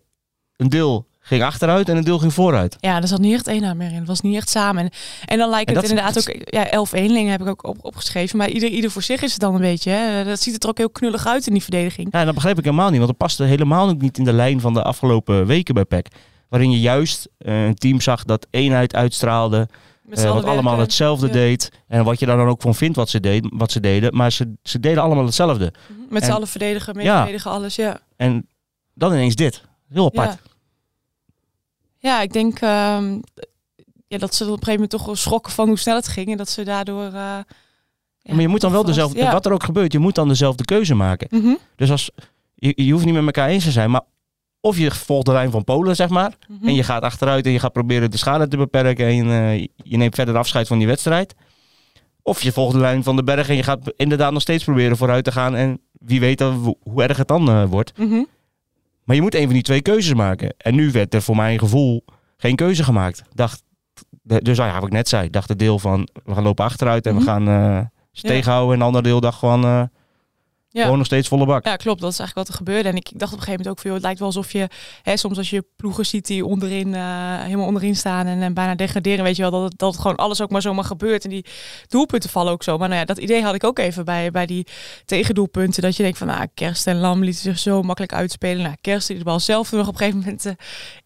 een 0.56 0.70
deel 0.70 1.08
ging 1.20 1.44
achteruit 1.44 1.90
en 1.90 1.98
een 1.98 2.04
deel 2.04 2.20
ging 2.20 2.34
vooruit. 2.34 2.76
Ja, 2.80 3.02
er 3.02 3.08
zat 3.08 3.20
niet 3.20 3.34
echt 3.34 3.48
één 3.48 3.66
aan 3.66 3.78
meer 3.78 3.92
in. 3.92 3.98
Het 3.98 4.08
was 4.08 4.22
niet 4.22 4.36
echt 4.36 4.50
samen. 4.50 4.84
En, 4.84 4.92
en 5.26 5.38
dan 5.38 5.50
lijkt 5.50 5.70
En 5.70 5.76
het 5.76 5.90
inderdaad 5.90 6.18
ook... 6.18 6.36
Ja, 6.44 6.70
elf 6.70 6.92
eenlingen 6.92 7.32
heb 7.32 7.42
ik 7.42 7.48
ook 7.48 7.64
op, 7.64 7.78
opgeschreven. 7.82 8.38
Maar 8.38 8.50
ieder, 8.50 8.70
ieder 8.70 8.92
voor 8.92 9.02
zich 9.02 9.22
is 9.22 9.32
het 9.32 9.42
dan 9.42 9.56
een 9.56 9.62
beetje. 9.62 9.92
Hè. 9.92 10.24
Dat 10.24 10.42
ziet 10.42 10.64
er 10.64 10.70
ook 10.70 10.78
heel 10.78 10.90
knullig 10.90 11.28
uit 11.28 11.48
in 11.48 11.54
die 11.54 11.62
verdediging. 11.62 12.08
Ja, 12.12 12.20
en 12.20 12.26
dat 12.26 12.36
begreep 12.36 12.58
ik 12.58 12.64
helemaal 12.64 12.90
niet, 12.90 12.98
want 12.98 13.10
dat 13.10 13.18
paste 13.18 13.44
helemaal 13.44 13.94
niet 13.94 14.18
in 14.18 14.24
de 14.24 14.34
lijn 14.34 14.62
van 14.62 14.74
de 14.74 14.84
afgelopen 14.84 15.46
weken 15.46 15.74
bij 15.74 15.86
PEC. 15.86 16.08
Waarin 16.50 16.72
je 16.72 16.80
juist 16.80 17.30
eh, 17.38 17.66
een 17.66 17.76
team 17.76 18.02
zag 18.02 18.24
dat 18.24 18.48
eenheid 18.50 18.96
uitstraalde, 18.96 19.68
wat 20.10 20.26
allen 20.26 20.44
allemaal 20.44 20.64
werken. 20.64 20.80
hetzelfde 20.82 21.28
Ja. 21.28 21.34
deed. 21.34 21.72
En 21.88 22.04
wat 22.04 22.20
je 22.20 22.26
daar 22.26 22.38
dan 22.38 22.48
ook 22.48 22.62
van 22.62 22.76
vindt 22.76 22.96
wat 22.96 23.10
ze, 23.10 23.20
deed, 23.20 23.48
wat 23.54 23.72
ze 23.72 23.80
deden, 23.80 24.16
maar 24.16 24.32
ze, 24.32 24.54
ze 24.64 24.80
deden 24.80 25.04
allemaal 25.04 25.26
hetzelfde. 25.26 25.74
Met 26.10 26.24
z'n 26.24 26.30
En- 26.30 26.36
allen 26.36 26.48
verdedigen, 26.48 26.94
verdedigen, 26.96 27.52
alles. 27.52 27.76
Ja. 27.76 28.00
En 28.16 28.48
dan 28.94 29.12
ineens 29.14 29.36
dit. 29.36 29.64
Heel 29.90 30.06
apart. 30.06 30.38
Ja. 31.98 32.22
ik 32.22 32.34
denk 32.34 32.60
ehm, 32.60 33.20
ja, 34.08 34.18
dat 34.18 34.36
ze 34.36 34.44
op 34.44 34.50
een 34.50 34.54
gegeven 34.58 34.72
moment 34.74 34.90
toch 34.90 35.06
wel 35.06 35.16
schrokken 35.16 35.52
van 35.54 35.68
hoe 35.68 35.78
snel 35.78 35.96
het 35.96 36.08
ging. 36.08 36.28
En 36.32 36.38
dat 36.38 36.50
ze 36.50 36.64
daardoor... 36.64 37.06
eh, 37.06 37.12
ja, 38.22 38.34
maar 38.34 38.42
je 38.42 38.48
moet 38.48 38.62
dan 38.62 38.72
wel 38.72 38.82
vast- 38.84 38.94
dezelfde, 38.94 39.20
ja. 39.20 39.32
wat 39.32 39.46
er 39.46 39.52
ook 39.54 39.64
gebeurt, 39.64 39.92
je 39.92 40.00
moet 40.00 40.16
dan 40.16 40.28
dezelfde 40.28 40.66
keuze 40.66 40.96
maken. 40.96 41.28
Mhm, 41.40 41.54
Dus 41.76 41.92
als, 41.92 42.10
je, 42.56 42.74
je 42.76 42.92
hoeft 42.92 43.06
niet 43.06 43.14
met 43.14 43.26
elkaar 43.26 43.50
eens 43.50 43.64
te 43.64 43.72
zijn, 43.72 43.92
maar 43.92 44.02
of 44.62 44.78
je 44.78 44.92
volgt 44.92 45.26
de 45.26 45.32
lijn 45.32 45.52
van 45.52 45.64
Polen, 45.64 45.96
zeg 45.96 46.10
maar, 46.10 46.34
mhm. 46.48 46.68
en 46.68 46.74
je 46.76 46.84
gaat 46.84 47.02
achteruit 47.04 47.46
en 47.46 47.52
je 47.52 47.60
gaat 47.60 47.74
proberen 47.74 48.12
de 48.12 48.18
schade 48.18 48.48
te 48.48 48.58
beperken 48.58 49.06
en 49.08 49.30
eh, 49.32 49.60
je 49.76 49.98
neemt 49.98 50.16
verder 50.16 50.38
afscheid 50.38 50.68
van 50.68 50.78
die 50.78 50.88
wedstrijd. 50.88 51.36
Of 52.22 52.42
je 52.42 52.52
volgt 52.52 52.74
de 52.74 52.80
lijn 52.80 53.04
van 53.04 53.16
de 53.16 53.24
berg 53.24 53.50
en 53.50 53.56
je 53.56 53.64
gaat 53.64 53.94
inderdaad 53.96 54.32
nog 54.32 54.42
steeds 54.42 54.64
proberen 54.64 54.98
vooruit 54.98 55.24
te 55.24 55.32
gaan 55.32 55.56
en 55.56 55.80
wie 55.92 56.20
weet 56.20 56.38
dan 56.38 56.54
hoe- 56.56 56.78
hoe 56.84 57.04
erg 57.04 57.18
het 57.18 57.28
dan 57.28 57.50
eh, 57.50 57.64
wordt. 57.66 57.98
Mhm. 57.98 58.24
Maar 59.04 59.16
je 59.16 59.22
moet 59.22 59.36
een 59.36 59.44
van 59.46 59.54
die 59.54 59.62
twee 59.64 59.82
keuzes 59.82 60.14
maken. 60.14 60.54
En 60.58 60.76
nu 60.76 60.92
werd 60.92 61.14
er 61.14 61.22
voor 61.22 61.36
mijn 61.36 61.60
gevoel 61.60 62.06
geen 62.38 62.56
keuze 62.56 62.84
gemaakt. 62.84 63.22
Dacht, 63.34 63.64
de- 64.22 64.42
dus 64.42 64.58
ja, 64.58 64.74
wat 64.74 64.84
ik 64.88 64.92
net 64.94 65.08
zei, 65.10 65.30
dacht 65.30 65.50
het 65.50 65.60
deel 65.60 65.80
van 65.80 66.08
we 66.24 66.34
gaan 66.34 66.44
lopen 66.44 66.66
achteruit 66.66 67.06
en 67.06 67.14
Mhm. 67.16 67.24
we 67.24 67.30
gaan 67.30 67.48
eh 67.48 67.86
ze 68.12 68.28
Ja. 68.28 68.34
tegenhouden. 68.34 68.72
En 68.74 68.78
het 68.78 68.86
andere 68.88 69.04
deel 69.08 69.20
dacht 69.20 69.38
gewoon, 69.40 69.64
eh, 69.64 69.82
Ja. 70.72 70.82
gewoon 70.82 70.98
nog 70.98 71.06
steeds 71.06 71.28
volle 71.28 71.46
bak. 71.46 71.66
Ja, 71.66 71.76
klopt. 71.76 72.02
Dat 72.02 72.12
is 72.12 72.20
eigenlijk 72.20 72.48
wat 72.48 72.58
er 72.58 72.64
gebeurde. 72.66 72.90
En 72.90 72.96
ik, 72.96 73.10
ik 73.10 73.20
dacht 73.20 73.32
op 73.34 73.38
een 73.38 73.44
gegeven 73.44 73.52
moment 73.66 73.68
ook 73.70 73.80
veel. 73.80 73.94
Het 73.94 74.02
lijkt 74.04 74.20
wel 74.20 74.28
alsof 74.28 74.52
je 74.52 74.68
hè, 75.04 75.18
soms 75.18 75.38
als 75.38 75.50
je 75.50 75.66
ploegen 75.76 76.06
ziet 76.06 76.28
die 76.28 76.46
onderin 76.46 76.94
eh, 76.96 77.02
helemaal 77.42 77.66
onderin 77.66 77.96
staan 77.96 78.26
en, 78.26 78.42
en 78.42 78.54
bijna 78.54 78.76
degraderen, 78.76 79.24
weet 79.24 79.36
je 79.36 79.42
wel 79.42 79.52
dat 79.52 79.64
het, 79.64 79.78
dat 79.78 79.92
het 79.92 80.02
gewoon 80.02 80.18
alles 80.18 80.42
ook 80.42 80.50
maar 80.50 80.62
zomaar 80.62 80.84
gebeurt. 80.84 81.24
En 81.24 81.30
die 81.30 81.46
doelpunten 81.88 82.30
vallen 82.30 82.52
ook 82.52 82.64
zo. 82.64 82.78
Maar 82.78 82.88
nou 82.88 83.00
ja, 83.00 83.06
dat 83.06 83.18
idee 83.18 83.44
had 83.44 83.56
ik 83.56 83.64
ook 83.64 83.80
even 83.80 84.06
bij, 84.06 84.32
bij 84.32 84.46
die 84.46 84.68
tegendoelpunten. 85.06 85.82
Dat 85.82 85.96
je 85.96 86.04
denkt 86.04 86.18
van, 86.18 86.28
nou, 86.28 86.48
Kerst 86.54 86.88
en 86.88 86.98
Lam 87.00 87.24
lieten 87.24 87.42
zich 87.42 87.60
zo 87.60 87.82
makkelijk 87.82 88.14
uitspelen. 88.14 88.64
Nou, 88.64 88.76
Kerst 88.82 89.08
die 89.08 89.18
de 89.18 89.24
bal 89.24 89.40
zelf 89.40 89.72
nog 89.72 89.88
op 89.88 89.94
een 89.94 89.98
gegeven 90.00 90.20
moment 90.20 90.46
eh, 90.46 90.54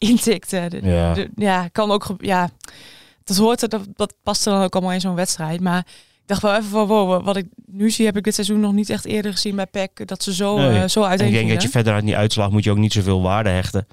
intikte. 0.10 0.66
De- 0.70 0.80
Ja. 0.84 1.14
de- 1.14 1.30
ja, 1.36 1.68
kan 1.68 1.92
ook. 1.92 2.16
Ja, 2.18 2.50
dat 3.24 3.38
hoort 3.38 3.62
er, 3.62 3.70
dat, 3.70 3.82
dat 3.96 4.14
past 4.24 4.46
er 4.46 4.54
dan 4.54 4.64
ook 4.64 4.74
allemaal 4.74 4.94
in 4.94 5.02
zo'n 5.02 5.16
wedstrijd. 5.16 5.62
Maar 5.62 5.86
ik 6.24 6.30
dacht 6.30 6.42
wel 6.42 6.56
even 6.56 6.70
van, 6.70 6.88
wow, 6.88 7.26
wat 7.26 7.36
ik 7.36 7.46
nu 7.66 7.90
zie, 7.92 8.06
heb 8.06 8.18
ik 8.18 8.24
dit 8.24 8.34
seizoen 8.34 8.60
nog 8.60 8.74
niet 8.74 8.90
echt 8.90 9.06
eerder 9.06 9.32
gezien 9.32 9.56
bij 9.56 9.66
PEC. 9.66 10.08
Dat 10.08 10.24
ze 10.24 10.34
zo, 10.34 10.58
Nee. 10.58 10.80
eh, 10.82 10.88
zo 10.88 11.04
uiteen 11.04 11.28
ik 11.28 11.34
denk 11.34 11.50
dat 11.50 11.62
je 11.62 11.70
verder 11.70 11.94
aan 11.94 12.06
die 12.06 12.16
uitslag 12.18 12.52
moet 12.52 12.64
je 12.64 12.72
ook 12.72 12.78
niet 12.78 12.94
zoveel 12.94 13.22
waarde 13.22 13.50
hechten. 13.50 13.88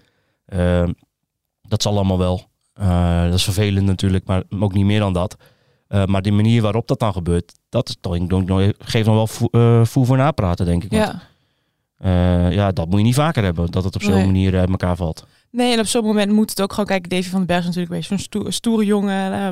Ehm, 0.47 0.93
dat 1.62 1.82
zal 1.82 1.94
allemaal 1.94 2.19
wel. 2.19 2.49
Eh, 2.73 3.25
dat 3.25 3.35
is 3.35 3.44
vervelend 3.44 3.87
natuurlijk, 3.87 4.27
maar 4.27 4.43
ook 4.61 4.73
niet 4.73 4.85
meer 4.85 4.99
dan 5.00 5.12
dat. 5.12 5.37
Eh, 5.88 6.05
maar 6.05 6.23
de 6.23 6.31
manier 6.31 6.62
waarop 6.62 6.88
dat 6.88 6.99
dan 6.99 7.12
gebeurt, 7.12 7.53
dat 7.69 7.88
is 7.88 7.97
toch, 8.00 8.15
ik 8.15 8.29
denk, 8.29 8.49
nog- 8.49 8.73
geeft 8.79 9.06
nog 9.06 9.15
wel 9.15 9.27
vo- 9.27 9.49
eh, 9.50 9.85
voer 9.85 10.06
voor 10.06 10.17
napraten, 10.17 10.67
denk 10.67 10.85
ik. 10.85 10.91
Want, 10.91 11.03
Ja. 11.99 12.49
ja, 12.49 12.73
dat 12.73 12.88
moet 12.88 12.99
je 12.99 13.05
niet 13.05 13.15
vaker 13.15 13.44
hebben, 13.44 13.71
dat 13.71 13.85
het 13.85 13.94
op 13.94 14.03
zo'n 14.03 14.12
Nee. 14.15 14.25
manier 14.27 14.59
uit 14.59 14.69
elkaar 14.71 14.97
valt. 14.97 15.27
Nee, 15.52 15.73
en 15.73 15.79
op 15.81 15.87
zo'n 15.87 16.05
moment 16.05 16.32
moet 16.32 16.50
het 16.50 16.62
ook 16.62 16.70
gewoon 16.70 16.87
kijken. 16.87 17.11
Davy 17.11 17.29
van 17.29 17.38
den 17.38 17.47
Berg 17.47 17.61
is 17.61 17.67
natuurlijk 17.67 17.93
een 17.93 17.99
beetje 17.99 18.14
zo'n 18.17 18.25
stoer, 18.43 18.52
stoere 18.52 18.85
jongen. 18.85 19.32
Uh, 19.32 19.49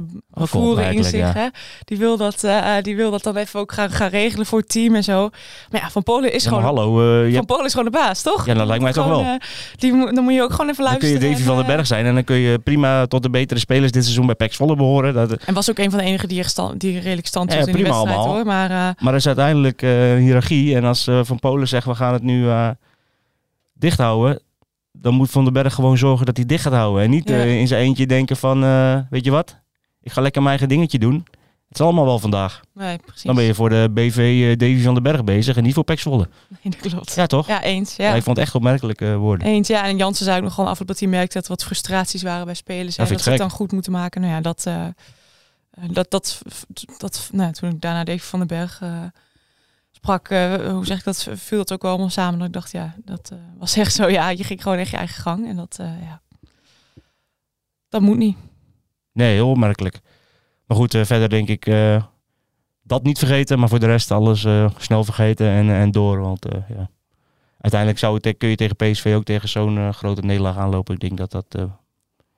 voeren 0.46 0.92
in 0.94 1.04
zich. 1.04 1.20
ja. 1.20 1.32
Hè? 1.32 1.46
Die, 1.84 1.98
wil 1.98 2.16
dat, 2.16 2.44
eh, 2.44 2.74
die 2.82 2.96
wil 2.96 3.10
dat 3.10 3.22
dan 3.22 3.36
even 3.36 3.60
ook 3.60 3.72
gaan, 3.72 3.90
gaan 3.90 4.08
regelen 4.08 4.46
voor 4.46 4.58
het 4.58 4.68
team 4.68 4.94
en 4.94 5.04
zo. 5.04 5.28
Maar 5.70 5.80
ja, 5.80 5.90
Van 5.90 6.02
Polen 6.02 6.32
is 6.32 6.42
Ja, 6.42 6.48
gewoon... 6.48 6.64
hallo, 6.64 7.22
eh, 7.24 7.34
Van 7.34 7.44
Polen 7.44 7.64
is 7.64 7.70
gewoon 7.74 7.90
de 7.92 7.98
baas, 7.98 8.22
toch? 8.22 8.46
Ja, 8.46 8.54
dat 8.54 8.66
lijkt 8.66 8.82
mij 8.82 8.92
toch 8.92 9.04
Gewoon, 9.04 9.24
wel. 9.24 9.32
eh, 9.32 9.40
die, 9.76 10.12
dan 10.14 10.24
moet 10.24 10.34
je 10.34 10.42
ook 10.42 10.50
gewoon 10.52 10.70
even 10.70 10.84
dan 10.84 10.98
kun 10.98 11.08
je 11.08 11.14
luisteren. 11.14 11.20
Davy 11.20 11.40
en, 11.42 11.46
van 11.46 11.56
den 11.56 11.64
eh, 11.66 11.74
Berg 11.74 11.86
zijn 11.86 12.06
en 12.06 12.14
dan 12.14 12.24
kun 12.24 12.36
je 12.36 12.58
prima 12.58 13.06
tot 13.06 13.22
de 13.22 13.30
betere 13.30 13.60
spelers 13.60 13.92
dit 13.92 14.02
seizoen 14.02 14.26
bij 14.26 14.34
PEC 14.34 14.52
Zwolle 14.52 14.76
behoren. 14.76 15.14
Dat, 15.14 15.32
En 15.32 15.54
was 15.54 15.70
ook 15.70 15.78
een 15.78 15.90
van 15.90 15.98
de 15.98 16.04
enigen 16.04 16.28
die, 16.28 16.44
die 16.76 16.98
redelijk 17.00 17.26
stand 17.26 17.50
Ja, 17.50 17.56
hield 17.56 17.68
in 17.68 17.74
prima 17.74 17.88
wedstrijd 17.88 18.16
allemaal. 18.18 18.34
hoor. 18.36 18.44
Maar 18.46 18.70
eh, 18.70 18.76
Maar 19.04 19.12
er 19.12 19.18
is 19.18 19.26
uiteindelijk 19.26 19.82
eh, 19.82 20.12
een 20.14 20.20
hiërarchie. 20.20 20.74
En 20.76 20.84
als 20.84 21.06
eh, 21.06 21.20
Van 21.22 21.38
Polen 21.38 21.68
zegt, 21.68 21.86
we 21.86 21.94
gaan 21.94 22.12
het 22.12 22.22
nu 22.22 22.48
eh 22.48 22.68
dicht 23.72 23.98
houden. 23.98 24.40
Dan 25.00 25.14
moet 25.14 25.30
Van 25.30 25.44
den 25.44 25.52
Berg 25.52 25.74
gewoon 25.74 25.98
zorgen 25.98 26.26
dat 26.26 26.36
hij 26.36 26.46
dicht 26.46 26.62
gaat 26.62 26.72
houden. 26.72 27.02
En 27.02 27.10
niet 27.10 27.28
Ja. 27.28 27.34
eh, 27.36 27.60
in 27.60 27.66
zijn 27.66 27.82
eentje 27.82 28.06
denken 28.06 28.36
van, 28.36 28.64
eh, 28.64 28.98
weet 29.10 29.24
je 29.24 29.30
wat? 29.30 29.56
Ik 30.02 30.12
ga 30.12 30.20
lekker 30.20 30.42
mijn 30.42 30.58
eigen 30.58 30.76
dingetje 30.76 30.98
doen. 30.98 31.26
Het 31.68 31.78
is 31.78 31.84
allemaal 31.84 32.04
wel 32.04 32.18
vandaag. 32.18 32.60
nee, 32.74 32.96
precies. 32.98 33.22
Dan 33.22 33.34
ben 33.34 33.44
je 33.44 33.54
voor 33.54 33.68
de 33.68 33.90
BV 33.94 34.16
eh, 34.50 34.56
Davy 34.56 34.82
van 34.82 34.94
den 34.94 35.02
Berg 35.02 35.24
bezig 35.24 35.56
en 35.56 35.62
niet 35.62 35.74
voor 35.74 35.84
PEC 35.84 36.00
Zwolle. 36.00 36.28
Nee, 36.62 36.72
dat 36.80 36.90
klopt. 36.90 37.14
Ja, 37.14 37.26
toch? 37.26 37.46
Ja, 37.46 37.62
eens. 37.62 37.96
Ja, 37.96 38.04
Ja. 38.08 38.14
ik 38.14 38.22
vond 38.22 38.36
het 38.36 38.46
echt 38.46 38.54
opmerkelijke 38.54 39.16
woorden. 39.16 39.46
Eens, 39.46 39.68
ja. 39.68 39.84
En 39.84 39.96
Jansen 39.96 40.24
zei 40.24 40.36
ook 40.36 40.42
nog 40.44 40.54
gewoon 40.54 40.70
af 40.70 40.78
dat 40.78 40.98
hij 40.98 41.08
merkte 41.08 41.34
dat 41.34 41.42
er 41.44 41.50
wat 41.50 41.64
frustraties 41.64 42.22
waren 42.22 42.44
bij 42.44 42.54
spelers. 42.54 42.96
Ja, 42.96 43.04
en 43.04 43.12
dat 43.12 43.22
ze 43.22 43.28
het 43.30 43.38
dan 43.38 43.50
goed 43.50 43.72
moeten 43.72 43.92
maken. 43.92 44.20
Nou 44.20 44.32
ja, 44.32 44.40
dat, 44.40 44.62
dat, 45.92 46.10
dat, 46.10 46.40
dat 46.98 47.28
nou, 47.32 47.52
toen 47.52 47.70
ik 47.70 47.80
daarna 47.80 48.04
Dave 48.04 48.24
van 48.26 48.38
den 48.38 48.48
Berg 48.48 48.82
sprak, 49.98 50.28
eh, 50.28 50.54
hoe 50.54 50.86
zeg 50.86 50.98
ik 50.98 51.04
dat, 51.04 51.28
viel 51.32 51.58
dat 51.58 51.72
ook 51.72 51.82
wel 51.82 51.90
allemaal 51.90 52.10
samen. 52.10 52.38
Dat 52.38 52.46
ik 52.46 52.52
dacht, 52.52 52.72
ja, 52.72 52.94
dat 53.04 53.30
eh, 53.32 53.38
was 53.58 53.76
echt 53.76 53.94
zo. 53.94 54.08
Ja, 54.08 54.28
je 54.28 54.44
ging 54.44 54.62
gewoon 54.62 54.78
echt 54.78 54.90
je 54.90 54.96
eigen 54.96 55.22
gang. 55.22 55.46
En 55.48 55.56
dat, 55.56 55.76
eh, 55.80 56.02
ja, 56.02 56.20
dat 57.88 58.00
moet 58.00 58.16
niet. 58.16 58.36
Nee, 59.12 59.34
heel 59.34 59.50
opmerkelijk. 59.50 60.00
Maar 60.66 60.76
goed, 60.76 60.90
verder 60.90 61.28
denk 61.28 61.48
ik 61.48 61.64
dat 62.82 63.02
niet 63.02 63.18
vergeten. 63.18 63.58
Maar 63.58 63.68
voor 63.68 63.78
de 63.78 63.86
rest 63.86 64.10
alles 64.10 64.46
snel 64.76 65.04
vergeten 65.04 65.46
en, 65.46 65.70
en 65.70 65.90
door. 65.90 66.20
Want 66.20 66.46
ja. 66.68 66.90
uiteindelijk 67.58 68.00
zou 68.00 68.18
het, 68.20 68.36
kun 68.36 68.48
je 68.48 68.56
tegen 68.56 68.76
PSV 68.76 69.12
ook 69.16 69.24
tegen 69.24 69.48
zo'n 69.48 69.94
grote 69.94 70.20
nederlaag 70.20 70.56
aanlopen. 70.56 70.94
Ik 70.94 71.00
denk 71.00 71.16
dat 71.16 71.30
dat 71.30 71.68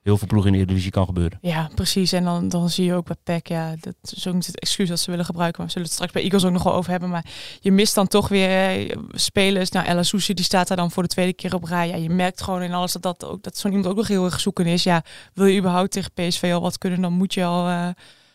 heel 0.03 0.17
veel 0.19 0.27
ploegen 0.27 0.51
in 0.51 0.57
de 0.57 0.63
Eredivisie 0.63 0.91
kan 0.93 1.07
gebeuren. 1.07 1.39
Ja, 1.43 1.71
precies. 1.75 2.13
En 2.13 2.25
dan, 2.25 2.49
dan 2.49 2.71
zie 2.71 2.85
je 2.85 2.95
ook 2.95 3.07
bij 3.07 3.17
PEC, 3.23 3.47
ja, 3.49 3.75
dat 3.81 3.95
is 4.03 4.27
ook 4.29 4.35
niet 4.35 4.47
het 4.47 4.61
excuus 4.61 4.89
dat 4.89 4.99
ze 5.01 5.11
willen 5.11 5.25
gebruiken. 5.25 5.57
Maar 5.59 5.67
we 5.67 5.73
zullen 5.73 5.87
het 5.89 5.97
straks 5.97 6.13
bij 6.13 6.23
Eagles 6.23 6.45
ook 6.45 6.53
nog 6.53 6.63
wel 6.63 6.75
over 6.75 6.91
hebben. 6.91 7.09
Maar 7.09 7.25
je 7.61 7.73
mist 7.73 7.95
dan 7.95 8.07
toch 8.09 8.29
weer 8.29 8.49
eh, 8.91 8.97
spelers. 9.13 9.71
Nou, 9.71 9.87
Ella 9.87 10.03
Soussi, 10.03 10.35
die 10.35 10.45
staat 10.45 10.69
daar 10.69 10.77
dan 10.77 10.91
voor 10.91 11.03
de 11.03 11.09
tweede 11.09 11.33
keer 11.33 11.55
op 11.55 11.65
rij. 11.65 11.89
Ja, 11.89 11.97
je 11.97 12.11
merkt 12.11 12.43
gewoon 12.43 12.63
in 12.63 12.73
alles 12.73 12.93
dat, 12.93 13.03
dat, 13.03 13.25
ook, 13.25 13.43
dat 13.43 13.57
zo'n 13.59 13.71
iemand 13.71 13.89
ook 13.91 13.97
nog 13.97 14.09
heel 14.09 14.25
erg 14.25 14.41
zoeken 14.41 14.67
is. 14.67 14.83
Ja, 14.83 15.03
wil 15.35 15.47
je 15.47 15.59
überhaupt 15.59 15.91
tegen 15.91 16.11
PSV 16.15 16.51
al 16.55 16.61
wat 16.61 16.79
kunnen, 16.79 17.01
dan 17.01 17.13
moet 17.13 17.35
je 17.35 17.45
al 17.45 17.69
uh, 17.69 17.89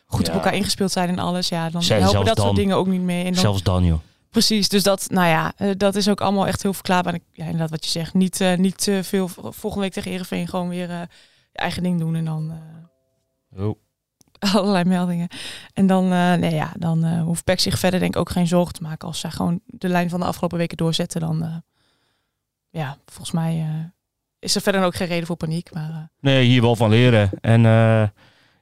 goed 0.05 0.25
Ja. 0.25 0.31
op 0.31 0.37
elkaar 0.37 0.55
ingespeeld 0.55 0.91
zijn 0.91 1.09
en 1.09 1.19
alles. 1.19 1.47
Ja, 1.49 1.69
dan 1.69 1.83
Zelfs 1.83 2.03
helpen 2.03 2.25
dat 2.25 2.35
dan. 2.35 2.45
soort 2.45 2.57
dingen 2.57 2.75
ook 2.77 2.87
niet 2.87 3.01
mee. 3.01 3.23
En 3.25 3.31
dan, 3.31 3.41
Zelfs 3.41 3.63
dan, 3.63 3.83
joh. 3.85 3.99
Precies, 4.29 4.69
dus 4.69 4.83
dat, 4.83 5.05
nou 5.09 5.27
ja, 5.27 5.53
eh, 5.57 5.69
dat 5.77 5.95
is 5.95 6.09
ook 6.09 6.21
allemaal 6.21 6.47
echt 6.47 6.61
heel 6.63 6.73
verklaarbaar. 6.73 7.13
En 7.13 7.19
ik- 7.19 7.25
ja, 7.37 7.43
inderdaad 7.43 7.69
wat 7.69 7.83
je 7.85 7.91
zegt, 7.91 8.13
niet, 8.13 8.41
eh, 8.41 8.57
niet 8.57 8.77
te 8.83 8.99
veel 9.03 9.27
volgende 9.27 9.79
week 9.79 9.93
tegen 9.93 10.09
Heerenveen 10.09 10.47
gewoon 10.47 10.69
weer 10.69 10.89
eh, 10.89 10.99
je 11.55 11.61
eigen 11.61 11.83
ding 11.83 11.99
doen 11.99 12.15
en 12.15 12.25
dan 12.25 12.51
eh, 12.51 13.63
Oh. 13.65 13.75
allerlei 14.55 14.83
meldingen. 14.83 15.27
En 15.73 15.87
dan, 15.87 16.03
eh, 16.11 16.33
nee 16.33 16.53
ja, 16.53 16.73
dan 16.77 17.03
eh, 17.03 17.21
hoeft 17.21 17.43
Peck 17.43 17.59
zich 17.59 17.79
verder 17.79 17.99
denk 17.99 18.13
ik 18.13 18.19
ook 18.19 18.29
geen 18.29 18.47
zorgen 18.47 18.73
te 18.73 18.81
maken. 18.81 19.07
Als 19.07 19.19
zij 19.19 19.31
gewoon 19.31 19.59
de 19.65 19.87
lijn 19.87 20.09
van 20.09 20.19
de 20.19 20.25
afgelopen 20.25 20.57
weken 20.57 20.77
doorzetten, 20.77 21.21
dan 21.21 21.63
ja, 22.69 22.97
volgens 23.05 23.31
mij 23.31 23.65
is 24.39 24.55
er 24.55 24.61
verder 24.61 24.83
ook 24.83 24.95
geen 24.95 25.07
reden 25.07 25.27
voor 25.27 25.35
paniek. 25.35 25.73
Maar 25.73 26.09
Nee, 26.19 26.45
hier 26.45 26.61
wel 26.61 26.75
van 26.75 26.89
leren. 26.89 27.29
En 27.41 27.61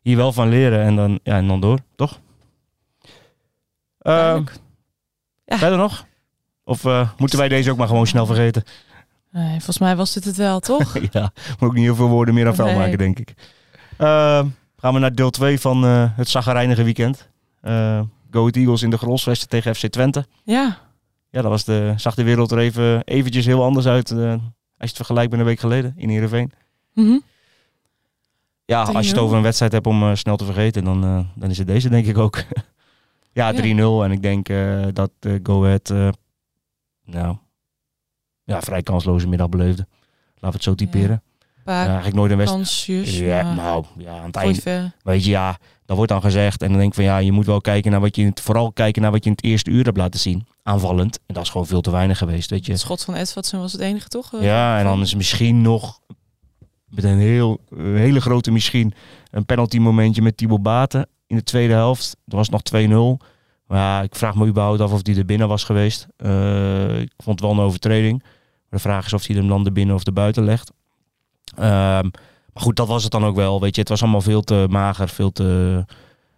hier 0.02 0.18
wel 0.18 0.32
van 0.32 0.50
leren 0.50 0.80
en 0.80 0.96
dan, 0.96 1.20
ja, 1.24 1.38
en 1.38 1.48
dan 1.48 1.60
door, 1.60 1.80
toch? 1.96 2.20
Ehm. 4.00 4.44
Ja. 5.46 5.58
verder 5.58 5.78
nog? 5.78 6.06
Of 6.64 6.84
moeten 7.18 7.40
wij 7.40 7.48
deze 7.48 7.72
ook 7.72 7.78
maar 7.78 7.88
gewoon 7.88 8.08
snel 8.08 8.26
vergeten? 8.26 8.64
Nee, 9.34 9.50
volgens 9.50 9.78
mij 9.80 9.96
was 9.96 10.14
dit 10.14 10.24
het 10.24 10.36
wel, 10.36 10.60
toch? 10.60 10.98
ja, 11.12 11.32
moet 11.60 11.70
ook 11.70 11.74
niet 11.76 11.84
heel 11.84 11.96
veel 11.96 12.08
woorden 12.10 12.34
meer 12.34 12.48
aan 12.48 12.56
vuil 12.56 12.68
Nee. 12.68 12.78
maken, 12.78 12.98
denk 12.98 13.20
ik. 13.20 13.34
Ehm, 13.98 14.48
gaan 14.78 14.94
we 14.94 15.00
naar 15.00 15.16
deel 15.16 15.30
2 15.30 15.60
van 15.60 15.86
eh, 15.86 16.10
het 16.16 16.30
zaggerijnige 16.30 16.84
weekend. 16.84 17.30
Eh 17.62 18.02
Go 18.32 18.40
Ahead 18.40 18.56
Eagles 18.56 18.82
in 18.82 18.90
de 18.90 18.98
Grolsvesten 18.98 19.50
tegen 19.50 19.76
FC 19.76 19.88
Twente. 19.88 20.26
ja, 20.44 20.78
Ja, 21.30 21.42
dat 21.42 21.52
was 21.52 21.64
de, 21.64 21.94
zag 21.98 22.16
de 22.16 22.24
wereld 22.24 22.52
er 22.52 22.58
even 22.58 23.04
eventjes 23.04 23.46
heel 23.46 23.64
anders 23.64 23.86
uit 23.86 24.12
eh, 24.12 24.18
als 24.30 24.40
je 24.78 24.86
het 24.88 24.96
vergelijkt 24.96 25.32
met 25.32 25.40
een 25.40 25.46
week 25.46 25.60
geleden 25.60 25.94
in 25.98 26.10
Heerenveen. 26.10 26.52
Mhm. 26.94 27.18
Ja, 28.66 28.82
als 28.82 28.90
je 28.92 28.98
het 28.98 29.18
3-0. 29.18 29.20
over 29.24 29.38
een 29.38 29.44
wedstrijd 29.44 29.72
hebt 29.72 29.88
om 29.88 30.04
eh, 30.04 30.16
snel 30.16 30.36
te 30.38 30.46
vergeten, 30.46 30.84
dan, 30.84 31.04
eh, 31.04 31.20
dan 31.36 31.50
is 31.50 31.58
het 31.58 31.68
deze 31.68 31.90
denk 31.90 32.06
ik 32.06 32.18
ook. 32.18 32.36
ja, 33.34 33.50
Ja. 33.52 33.62
3-0 33.62 34.04
en 34.04 34.12
ik 34.12 34.22
denk 34.22 34.50
eh, 34.50 34.86
dat 34.94 35.12
eh 35.20 35.34
Go 35.44 35.64
Ahead 35.66 35.90
eh, 35.90 36.10
nou, 37.06 37.36
ja, 38.44 38.62
vrij 38.62 38.82
kansloze 38.82 39.28
middag 39.28 39.50
beleefde. 39.50 39.88
Laten 40.34 40.40
we 40.40 40.48
het 40.48 40.64
zo 40.64 40.76
typeren. 40.76 41.22
Ja, 41.66 41.86
eigenlijk 41.86 42.16
nooit 42.16 42.32
een 42.32 42.38
wedstrijd. 42.38 42.66
kansjes. 42.66 43.20
Ja, 43.20 43.54
nou, 43.54 43.86
ja, 43.98 44.10
aan 44.18 44.26
het 44.26 44.38
gooit 44.38 44.46
eind, 44.48 44.62
ver. 44.62 44.92
weet 45.04 45.24
je, 45.24 45.30
ja, 45.30 45.58
dat 45.86 45.96
wordt 45.98 46.12
dan 46.12 46.22
gezegd. 46.22 46.62
En 46.62 46.68
dan 46.70 46.78
denk 46.78 46.90
ik 46.90 46.96
van 46.96 47.04
ja, 47.04 47.18
je 47.18 47.32
moet 47.32 47.46
wel 47.46 47.62
kijken 47.62 47.92
naar 47.92 48.00
wat 48.00 48.16
je, 48.16 48.22
in 48.22 48.28
het- 48.28 48.42
vooral 48.42 48.72
kijken 48.72 49.02
naar 49.02 49.12
wat 49.12 49.24
je 49.24 49.30
in 49.30 49.36
het 49.36 49.46
eerste 49.46 49.70
uur 49.72 49.84
hebt 49.86 49.98
laten 49.98 50.20
zien. 50.20 50.46
Aanvallend. 50.64 51.20
En 51.26 51.34
dat 51.34 51.44
is 51.44 51.50
gewoon 51.50 51.68
veel 51.68 51.82
te 51.82 51.92
weinig 51.92 52.18
geweest, 52.18 52.50
weet 52.50 52.66
je. 52.66 52.72
Het 52.72 52.82
schot 52.82 53.04
van 53.04 53.14
Edwardsen 53.14 53.60
was 53.60 53.72
het 53.72 53.82
enige, 53.82 54.08
toch? 54.08 54.34
Eh, 54.34 54.44
Ja, 54.44 54.78
en 54.78 54.84
dan 54.84 55.02
is 55.02 55.16
misschien 55.16 55.62
nog 55.62 56.00
met 56.88 57.04
een 57.04 57.18
heel, 57.20 57.60
een 57.70 57.96
hele 57.98 58.22
grote 58.22 58.52
misschien 58.52 58.94
een 59.32 59.46
penalty 59.46 59.78
momentje 59.78 60.22
met 60.22 60.38
Thibaut 60.38 60.62
Baten 60.64 61.08
in 61.28 61.36
de 61.36 61.44
tweede 61.44 61.74
helft. 61.74 62.18
Dat 62.26 62.38
was 62.38 62.50
nog 62.50 62.62
2-0. 62.62 63.18
Maar 63.74 63.82
ja, 63.82 64.02
ik 64.02 64.16
vraag 64.16 64.36
me 64.36 64.48
überhaupt 64.48 64.82
af 64.82 64.92
of 64.92 65.02
die 65.02 65.18
er 65.18 65.26
binnen 65.26 65.48
was 65.48 65.64
geweest. 65.64 66.08
Eh, 66.18 67.00
ik 67.00 67.14
vond 67.18 67.40
het 67.40 67.50
wel 67.50 67.58
een 67.58 67.66
overtreding. 67.66 68.22
Maar 68.22 68.30
de 68.70 68.80
vraag 68.80 69.06
is 69.06 69.14
of 69.14 69.28
hij 69.28 69.36
hem 69.36 69.48
dan 69.48 69.66
er 69.66 69.72
binnen 69.72 69.96
of 69.96 70.06
er 70.06 70.14
buiten 70.14 70.44
legt. 70.44 70.72
Ehm, 71.56 72.10
maar 72.54 72.64
goed, 72.64 72.76
dat 72.76 72.88
was 72.88 73.04
het 73.04 73.12
dan 73.12 73.26
ook 73.26 73.36
wel. 73.36 73.62
Weet 73.62 73.76
je, 73.76 73.82
het 73.82 73.90
was 73.90 74.02
allemaal 74.02 74.22
veel 74.22 74.42
te 74.42 74.66
mager, 74.70 75.10
veel 75.10 75.32
te... 75.32 75.86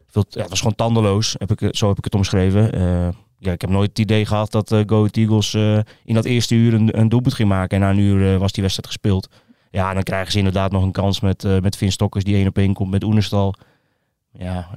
Veel 0.08 0.26
het 0.30 0.50
was 0.50 0.60
gewoon 0.60 0.76
tandeloos, 0.76 1.36
heb 1.38 1.52
ik, 1.52 1.76
zo 1.76 1.88
heb 1.88 1.98
ik 1.98 2.04
het 2.04 2.16
omschreven. 2.16 2.72
Eh, 2.72 3.08
ja, 3.38 3.52
ik 3.52 3.62
heb 3.62 3.70
nooit 3.70 3.90
het 3.90 4.00
idee 4.00 4.26
gehad 4.26 4.52
dat 4.52 4.72
eh 4.72 4.82
Go 4.86 5.08
Eagles 5.12 5.54
in 6.04 6.14
dat 6.14 6.26
eerste 6.26 6.56
uur 6.56 6.74
een, 6.74 7.00
een 7.00 7.10
doelpunt 7.10 7.34
ging 7.36 7.50
maken. 7.50 7.78
En 7.78 7.84
na 7.84 7.90
een 7.90 8.00
uur 8.00 8.40
was 8.40 8.52
die 8.52 8.64
wedstrijd 8.64 8.94
gespeeld. 8.94 9.30
Ja, 9.72 9.94
dan 9.94 10.04
krijgen 10.04 10.32
ze 10.32 10.38
inderdaad 10.38 10.72
nog 10.72 10.84
een 10.84 10.92
kans 10.92 11.20
met, 11.20 11.62
met 11.62 11.78
Vin 11.78 11.92
Stokkers 11.92 12.24
die 12.24 12.36
één 12.36 12.48
op 12.48 12.58
één 12.58 12.74
komt 12.74 12.92
met 12.92 13.04
Oenerstal. 13.04 13.56
Ja, 14.32 14.70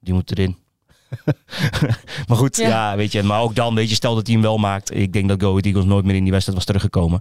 die 0.00 0.14
moet 0.14 0.30
erin. 0.30 0.64
maar 2.28 2.36
goed, 2.36 2.56
ja. 2.56 2.68
Ja. 2.68 2.96
weet 2.96 3.12
je. 3.12 3.22
Maar 3.22 3.40
ook 3.40 3.54
dan, 3.54 3.74
weet 3.74 3.88
je, 3.88 3.94
stel 3.94 4.14
dat 4.14 4.26
hij 4.26 4.34
hem 4.34 4.44
wel 4.44 4.58
maakt. 4.58 4.94
Ik 4.94 5.12
denk 5.12 5.28
dat 5.28 5.40
Go 5.42 5.50
Ahead 5.50 5.64
Eagles 5.64 5.84
nooit 5.84 6.04
meer 6.04 6.14
in 6.14 6.22
die 6.22 6.32
wedstrijd 6.32 6.58
was 6.58 6.66
teruggekomen. 6.66 7.20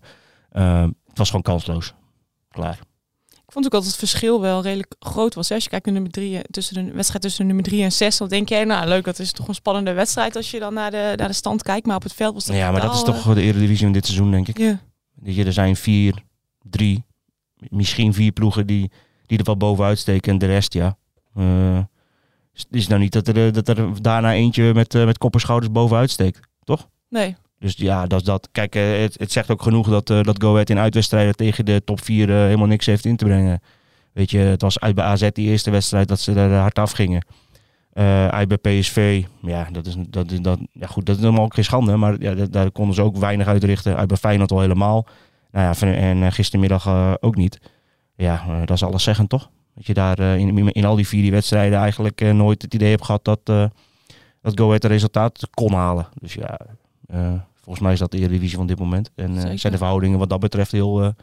Eh, 0.50 0.82
het 1.08 1.18
was 1.18 1.28
gewoon 1.28 1.42
kansloos. 1.42 1.94
Klaar. 2.50 2.80
Ik 3.46 3.52
vond 3.62 3.66
ook 3.66 3.74
altijd 3.74 3.92
het 4.02 4.10
verschil 4.10 4.42
wel 4.42 4.62
redelijk 4.62 4.96
groot 5.00 5.34
was. 5.34 5.50
hè. 5.50 5.56
Als 5.56 5.64
je 5.64 5.70
kijkt 5.70 5.86
naar 5.86 5.94
nummer 5.94 6.12
drie, 6.12 6.36
eh, 6.38 6.44
tussen 6.52 6.86
de 6.86 6.92
wedstrijd 6.92 7.22
tussen 7.22 7.42
de 7.42 7.48
nummer 7.54 7.66
drie 7.72 7.84
en 7.84 7.92
zes, 7.92 8.18
dan 8.18 8.28
denk 8.28 8.50
je, 8.50 8.66
nou 8.66 8.88
leuk, 8.88 9.04
dat 9.06 9.20
is 9.20 9.32
toch 9.32 9.48
een 9.48 9.56
spannende 9.56 9.94
wedstrijd 9.94 10.36
als 10.36 10.52
je 10.52 10.60
dan 10.60 10.74
naar 10.74 10.92
de, 10.92 11.14
naar 11.16 11.28
de 11.28 11.34
stand 11.34 11.64
kijkt. 11.64 11.86
Maar 11.86 11.96
op 11.96 12.04
het 12.04 12.14
veld 12.14 12.34
was 12.34 12.46
dat 12.46 12.56
Ja, 12.56 12.72
maar 12.72 12.82
dat 12.82 12.94
is 12.94 13.04
toch 13.04 13.34
de 13.34 13.42
Eredivisie 13.42 13.84
van 13.84 13.94
dit 13.94 14.06
seizoen, 14.06 14.32
denk 14.32 14.48
ik. 14.48 14.60
eh, 14.60 14.66
Ja, 14.68 14.80
Weet 15.14 15.36
je, 15.36 15.46
er 15.46 15.54
zijn 15.54 15.76
vier, 15.76 16.24
drie, 16.64 17.04
misschien 17.70 18.14
vier 18.14 18.32
ploegen 18.32 18.68
die, 18.68 18.92
die 19.26 19.38
er 19.38 19.44
wel 19.44 19.58
bovenuit 19.58 20.00
steken. 20.00 20.32
En 20.32 20.38
de 20.38 20.46
rest, 20.46 20.74
ja. 20.74 20.98
Eh, 21.36 21.78
het 22.56 22.68
is 22.72 22.88
nou 22.88 23.02
niet 23.02 23.12
dat 23.14 23.28
er, 23.28 23.46
eh, 23.48 23.54
dat 23.54 23.68
er 23.68 24.02
daarna 24.02 24.34
eentje 24.34 24.74
met, 24.74 24.96
eh, 24.96 25.06
met 25.06 25.18
kop 25.18 25.34
en 25.34 25.40
schouders 25.40 25.72
bovenuit 25.72 26.10
steekt. 26.12 26.40
nee. 27.10 27.36
Dus 27.60 27.74
ja, 27.78 28.08
dat 28.08 28.20
is 28.20 28.26
dat. 28.26 28.50
Kijk, 28.52 28.76
eh, 28.76 29.00
het, 29.00 29.20
het 29.20 29.32
zegt 29.32 29.52
ook 29.52 29.62
genoeg 29.62 29.90
dat, 29.90 30.08
dat 30.08 30.42
Go 30.42 30.52
Ahead 30.54 30.70
in 30.70 30.78
uitwedstrijden 30.80 31.36
tegen 31.36 31.66
de 31.66 31.82
top 31.86 32.02
4 32.04 32.30
helemaal 32.30 32.68
niks 32.68 32.86
heeft 32.86 33.06
in 33.06 33.16
te 33.16 33.26
brengen. 33.26 33.62
Weet 34.14 34.32
je, 34.32 34.38
het 34.38 34.62
was 34.62 34.80
uit 34.80 34.96
bij 34.96 35.04
AZ 35.06 35.30
die 35.32 35.50
eerste 35.50 35.72
wedstrijd 35.72 36.08
dat 36.08 36.20
ze 36.20 36.34
er 36.34 36.54
hard 36.60 36.80
af 36.80 36.92
gingen. 36.92 37.26
Uit 38.30 38.48
bij 38.48 38.58
PSV, 38.58 39.24
ja, 39.42 39.68
dat 39.72 39.86
is, 39.86 39.96
dat, 40.10 40.32
is- 40.32 40.42
dat, 40.42 40.60
ja, 40.72 40.88
goed, 40.88 41.06
dat 41.06 41.16
is 41.16 41.22
helemaal 41.22 41.44
ook 41.44 41.54
geen 41.54 41.64
schande. 41.64 41.96
Maar 41.96 42.22
ja, 42.22 42.34
dat- 42.34 42.52
daar 42.52 42.72
konden 42.72 42.96
ze 42.96 43.02
ook 43.02 43.18
weinig 43.18 43.48
uitrichten. 43.48 43.96
Uit 43.98 44.08
bij 44.08 44.18
Feyenoord 44.18 44.52
al 44.52 44.60
helemaal. 44.60 45.08
Nou 45.52 45.76
ja, 45.80 45.88
en 45.94 46.32
gistermiddag 46.32 46.88
ook 47.20 47.36
niet. 47.36 47.60
Ja, 48.16 48.46
dat 48.66 48.76
is 48.76 48.84
alles 48.84 49.04
zeggen 49.04 49.28
toch? 49.28 49.50
Dat 49.76 49.86
je 49.86 49.94
daar 49.94 50.20
eh, 50.20 50.38
in, 50.38 50.72
in 50.72 50.86
al 50.86 50.96
die 50.96 51.08
vier 51.08 51.22
die 51.22 51.32
wedstrijden 51.32 51.80
eigenlijk 51.80 52.22
eh, 52.22 52.32
nooit 52.34 52.62
het 52.62 52.74
idee 52.74 52.90
hebt 52.90 53.06
gehad 53.06 53.24
dat, 53.26 53.40
eh 53.44 53.66
dat 54.42 54.58
Go 54.60 54.66
Ahead 54.68 54.84
het 54.84 54.92
resultaat 54.92 55.48
kon 55.54 55.74
halen. 55.74 56.08
Dus 56.22 56.34
ja, 56.34 56.60
volgens 57.54 57.80
mij 57.86 57.94
is 57.94 58.00
dat 58.00 58.12
de 58.12 58.18
Eredivisie 58.18 58.58
van 58.58 58.68
dit 58.68 58.80
moment. 58.80 59.10
En 59.16 59.60
zijn 59.60 59.72
de 59.74 59.78
verhoudingen 59.78 60.20
wat 60.20 60.30
dat 60.30 60.40
betreft 60.40 60.72
heel, 60.72 61.14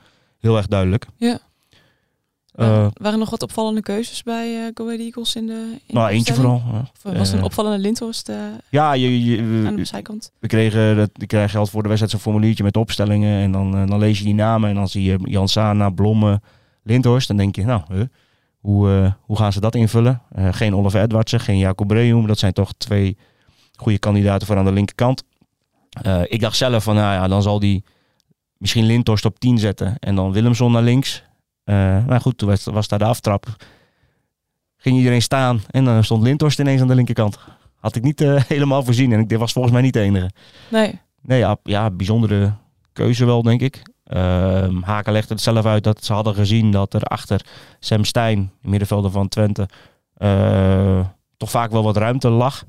heel 0.41 0.57
erg 0.57 0.67
duidelijk. 0.67 1.07
Ja. 1.17 1.39
Eh, 2.53 2.67
waren, 2.67 3.13
er 3.13 3.19
nog 3.19 3.31
wat 3.31 3.43
opvallende 3.43 3.83
keuzes 3.83 4.23
bij 4.23 4.65
eh 4.67 4.71
Go 4.75 4.85
Ahead 4.87 5.01
Eagles 5.01 5.37
in 5.37 5.47
de 5.47 5.79
in 5.87 5.95
nou, 5.95 6.09
de 6.09 6.15
eentje 6.15 6.35
vooral. 6.35 6.63
ja. 6.73 6.81
Of 7.05 7.13
was 7.19 7.33
er 7.33 7.39
een 7.39 7.45
opvallende 7.45 7.79
Lindhorst 7.79 8.29
eh, 8.29 8.37
Ja, 8.69 8.93
je, 8.93 9.25
je- 9.25 9.39
aan 9.67 9.71
we, 9.71 9.75
de 9.75 9.85
zijkant? 9.85 10.33
we 10.39 10.47
kregen, 10.47 10.97
dat, 10.97 11.11
ik 11.15 11.29
krijg 11.29 11.51
geld 11.51 11.71
voor 11.71 11.83
de 11.83 11.89
wedstrijd 11.89 12.13
zo'n 12.15 12.33
formuliertje 12.33 12.65
met 12.65 12.77
opstellingen. 12.77 13.43
En 13.43 13.53
dan, 13.53 13.87
dan 13.87 13.99
lees 13.99 14.19
je 14.19 14.25
die 14.25 14.35
namen 14.35 14.69
en 14.69 14.75
dan 14.75 14.89
zie 14.89 15.03
je 15.03 15.19
Jan 15.23 15.49
Sana, 15.49 15.91
Blomme, 15.91 16.41
Lindhorst. 16.83 17.29
Dan 17.29 17.37
denk 17.37 17.57
je, 17.57 17.65
nou, 17.65 17.83
huh, 17.93 18.03
hoe, 18.63 18.91
eh, 18.91 19.13
hoe 19.21 19.37
gaan 19.37 19.53
ze 19.53 19.61
dat 19.61 19.75
invullen? 19.75 20.23
Eh, 20.33 20.49
geen 20.51 20.75
Oliver 20.75 21.01
Edwardsen, 21.01 21.41
geen 21.41 21.59
Jacob 21.59 21.89
Breum. 21.89 22.27
Dat 22.27 22.39
zijn 22.39 22.53
toch 22.53 22.73
twee 22.73 23.17
goede 23.77 23.99
kandidaten 23.99 24.47
voor 24.47 24.57
aan 24.57 24.65
de 24.65 24.73
linkerkant. 24.73 25.23
Eh, 25.91 26.23
ik 26.27 26.41
dacht 26.41 26.57
zelf 26.57 26.85
van, 26.85 26.95
nou 26.95 27.15
ja, 27.15 27.29
dan 27.29 27.43
zal 27.43 27.59
die 27.59 27.85
misschien 28.57 28.85
Lindhorst 28.85 29.25
op 29.25 29.39
10 29.39 29.59
zetten. 29.59 29.99
En 29.99 30.15
dan 30.15 30.33
Willemson 30.33 30.73
naar 30.73 30.83
links. 30.83 31.25
Maar 32.07 32.21
goed, 32.21 32.39
toen 32.39 32.49
was, 32.49 32.65
was 32.65 32.89
daar 32.89 32.99
de 32.99 33.05
aftrap. 33.05 33.47
Ging 34.77 34.97
iedereen 34.97 35.23
staan 35.23 35.63
en 35.71 35.85
dan 35.85 36.05
stond 36.05 36.23
Lindhorst 36.23 36.59
ineens 36.59 36.81
aan 36.81 36.89
de 36.89 36.95
linkerkant. 36.95 37.39
Had 37.77 37.97
ik 37.97 38.03
niet 38.03 38.19
helemaal 38.49 38.85
voorzien 38.85 39.13
en 39.13 39.21
ik, 39.21 39.29
dit 39.29 39.39
was 39.39 39.53
volgens 39.53 39.75
mij 39.75 39.83
niet 39.83 39.93
de 39.93 40.01
enige. 40.01 40.31
Nee. 40.71 41.01
Nee, 41.23 41.39
ja, 41.39 41.57
ja 41.63 41.91
bijzondere 41.91 42.53
keuze 42.93 43.25
wel, 43.25 43.43
denk 43.43 43.61
ik. 43.61 43.83
Ehm 44.13 44.83
Haken 44.83 45.13
legde 45.13 45.35
het 45.35 45.43
zelf 45.43 45.67
uit 45.67 45.85
dat 45.85 46.05
ze 46.05 46.13
hadden 46.13 46.35
gezien 46.35 46.71
dat 46.71 46.95
er 46.95 47.03
achter 47.03 47.45
Sam 47.79 48.03
de 48.03 48.47
middenvelder 48.61 49.11
van 49.11 49.29
Twente, 49.29 49.69
eh, 50.15 51.07
toch 51.37 51.51
vaak 51.51 51.71
wel 51.71 51.83
wat 51.83 51.97
ruimte 51.97 52.29
lag. 52.29 52.65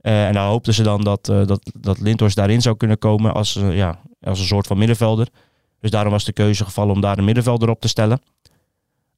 Eh, 0.00 0.26
en 0.26 0.32
daar 0.32 0.46
hoopten 0.46 0.74
ze 0.74 0.82
dan 0.82 1.04
dat, 1.04 1.28
eh 1.28 1.46
dat, 1.46 1.70
dat 1.80 2.00
Lindhorst 2.00 2.36
daarin 2.36 2.62
zou 2.62 2.76
kunnen 2.76 2.98
komen 2.98 3.34
als, 3.34 3.52
ja, 3.52 3.98
als 4.20 4.38
een 4.40 4.46
soort 4.46 4.66
van 4.66 4.78
middenvelder. 4.78 5.28
Dus 5.80 5.90
daarom 5.90 6.12
was 6.12 6.24
de 6.24 6.32
keuze 6.32 6.64
gevallen 6.64 6.94
om 6.94 7.00
daar 7.00 7.18
een 7.18 7.24
middenvelder 7.24 7.68
op 7.68 7.80
te 7.80 7.88
stellen. 7.88 8.20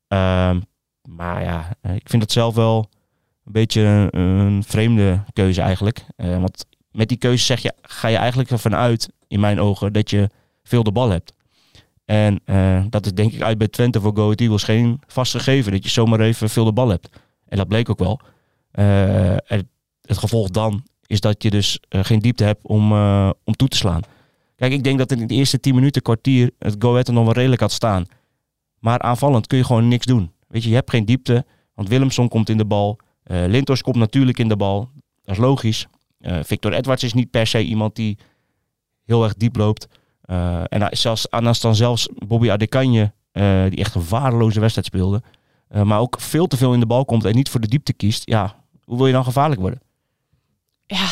Ehm, 0.08 0.60
maar 1.02 1.42
ja, 1.42 1.76
ik 1.94 2.08
vind 2.08 2.22
het 2.22 2.32
zelf 2.32 2.54
wel 2.54 2.88
een 3.44 3.52
beetje 3.52 3.80
een, 3.80 4.20
een 4.20 4.62
vreemde 4.62 5.22
keuze 5.32 5.60
eigenlijk. 5.60 6.04
Want 6.16 6.64
met 6.90 7.08
die 7.08 7.18
keuze 7.18 7.44
zeg 7.44 7.60
je, 7.62 7.72
ga 7.82 8.08
je 8.08 8.16
eigenlijk 8.16 8.50
ervan 8.50 8.74
uit, 8.74 9.08
in 9.28 9.40
mijn 9.40 9.60
ogen, 9.60 9.92
dat 9.92 10.10
je 10.10 10.28
veel 10.62 10.82
de 10.82 10.92
bal 10.92 11.08
hebt. 11.10 11.36
En 12.08 12.40
eh, 12.44 12.84
dat 12.88 13.06
is 13.06 13.12
denk 13.12 13.32
ik 13.32 13.42
uit 13.42 13.58
bij 13.58 13.68
Twente 13.68 14.00
voor 14.00 14.14
Go 14.14 14.22
Ahead 14.22 14.40
Eagles 14.40 14.62
geen 14.62 15.00
vast 15.06 15.32
gegeven. 15.32 15.72
Dat 15.72 15.84
je 15.84 15.90
zomaar 15.90 16.20
even 16.20 16.50
veel 16.50 16.64
de 16.64 16.72
bal 16.72 16.88
hebt. 16.88 17.08
En 17.48 17.56
dat 17.56 17.68
bleek 17.68 17.90
ook 17.90 17.98
wel. 17.98 18.20
Eh, 18.70 19.36
het 20.00 20.18
gevolg 20.18 20.50
dan 20.50 20.82
is 21.06 21.20
dat 21.20 21.42
je 21.42 21.50
dus 21.50 21.80
eh, 21.88 22.04
geen 22.04 22.18
diepte 22.18 22.44
hebt 22.44 22.66
om, 22.66 22.92
om 23.44 23.56
toe 23.56 23.68
te 23.68 23.76
slaan. 23.76 24.00
Kijk, 24.56 24.72
ik 24.72 24.84
denk 24.84 24.98
dat 24.98 25.12
in 25.12 25.26
de 25.26 25.34
eerste 25.34 25.60
10 25.60 25.74
minuten, 25.74 26.02
kwartier, 26.02 26.50
het 26.58 26.76
Go 26.78 26.92
nog 26.92 27.24
wel 27.24 27.32
redelijk 27.32 27.60
had 27.60 27.72
staan. 27.72 28.04
Maar 28.78 28.98
aanvallend 28.98 29.46
kun 29.46 29.58
je 29.58 29.64
gewoon 29.64 29.88
niks 29.88 30.06
doen. 30.06 30.32
Weet 30.46 30.62
je, 30.62 30.68
je 30.68 30.74
hebt 30.74 30.90
geen 30.90 31.04
diepte. 31.04 31.44
Want 31.74 31.88
Willemson 31.88 32.28
komt 32.28 32.48
in 32.48 32.56
de 32.56 32.64
bal. 32.64 32.98
Lintos 33.24 33.82
komt 33.82 33.96
natuurlijk 33.96 34.38
in 34.38 34.48
de 34.48 34.56
bal. 34.56 34.88
Dat 35.22 35.34
is 35.34 35.40
logisch. 35.40 35.86
Victor 36.20 36.72
Edwards 36.72 37.02
is 37.02 37.12
niet 37.12 37.30
per 37.30 37.46
se 37.46 37.62
iemand 37.62 37.96
die 37.96 38.18
heel 39.04 39.24
erg 39.24 39.34
diep 39.34 39.56
loopt. 39.56 39.88
Uh, 40.30 40.62
en 40.68 40.96
zelfs, 40.96 41.30
als 41.30 41.60
dan 41.60 41.74
zelfs 41.74 42.08
Bobby 42.26 42.50
Adekanje, 42.50 43.12
die 43.68 43.78
echt 43.78 43.94
een 43.94 44.08
waardeloze 44.08 44.60
wedstrijd 44.60 44.86
speelde, 44.86 45.22
maar 45.84 46.00
ook 46.00 46.20
veel 46.20 46.46
te 46.46 46.56
veel 46.56 46.72
in 46.72 46.80
de 46.80 46.86
bal 46.86 47.04
komt 47.04 47.24
en 47.24 47.34
niet 47.34 47.48
voor 47.48 47.60
de 47.60 47.68
diepte 47.68 47.92
kiest, 47.92 48.22
ja, 48.24 48.56
hoe 48.84 48.96
wil 48.96 49.06
je 49.06 49.12
dan 49.12 49.24
gevaarlijk 49.24 49.60
worden? 49.60 49.80
Ja, 50.86 51.08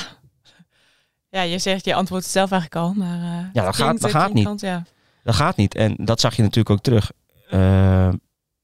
ja 1.29 1.43
je 1.43 1.59
zegt, 1.59 1.85
je 1.85 1.95
antwoordt 1.95 2.25
het 2.25 2.33
zelf 2.33 2.51
eigenlijk 2.51 2.83
al, 2.83 2.93
maar 2.93 3.51
ja, 3.53 3.65
dat 3.65 3.77
gaat, 3.77 4.01
dat 4.01 4.11
gaat 4.11 4.33
niet. 4.33 4.61
ja. 4.61 4.85
Dat 5.23 5.35
gaat 5.35 5.57
niet 5.57 5.75
en 5.75 5.97
dat 5.99 6.21
zag 6.21 6.37
je 6.37 6.43
natuurlijk 6.43 6.71
ook 6.71 6.83
terug. 6.83 7.13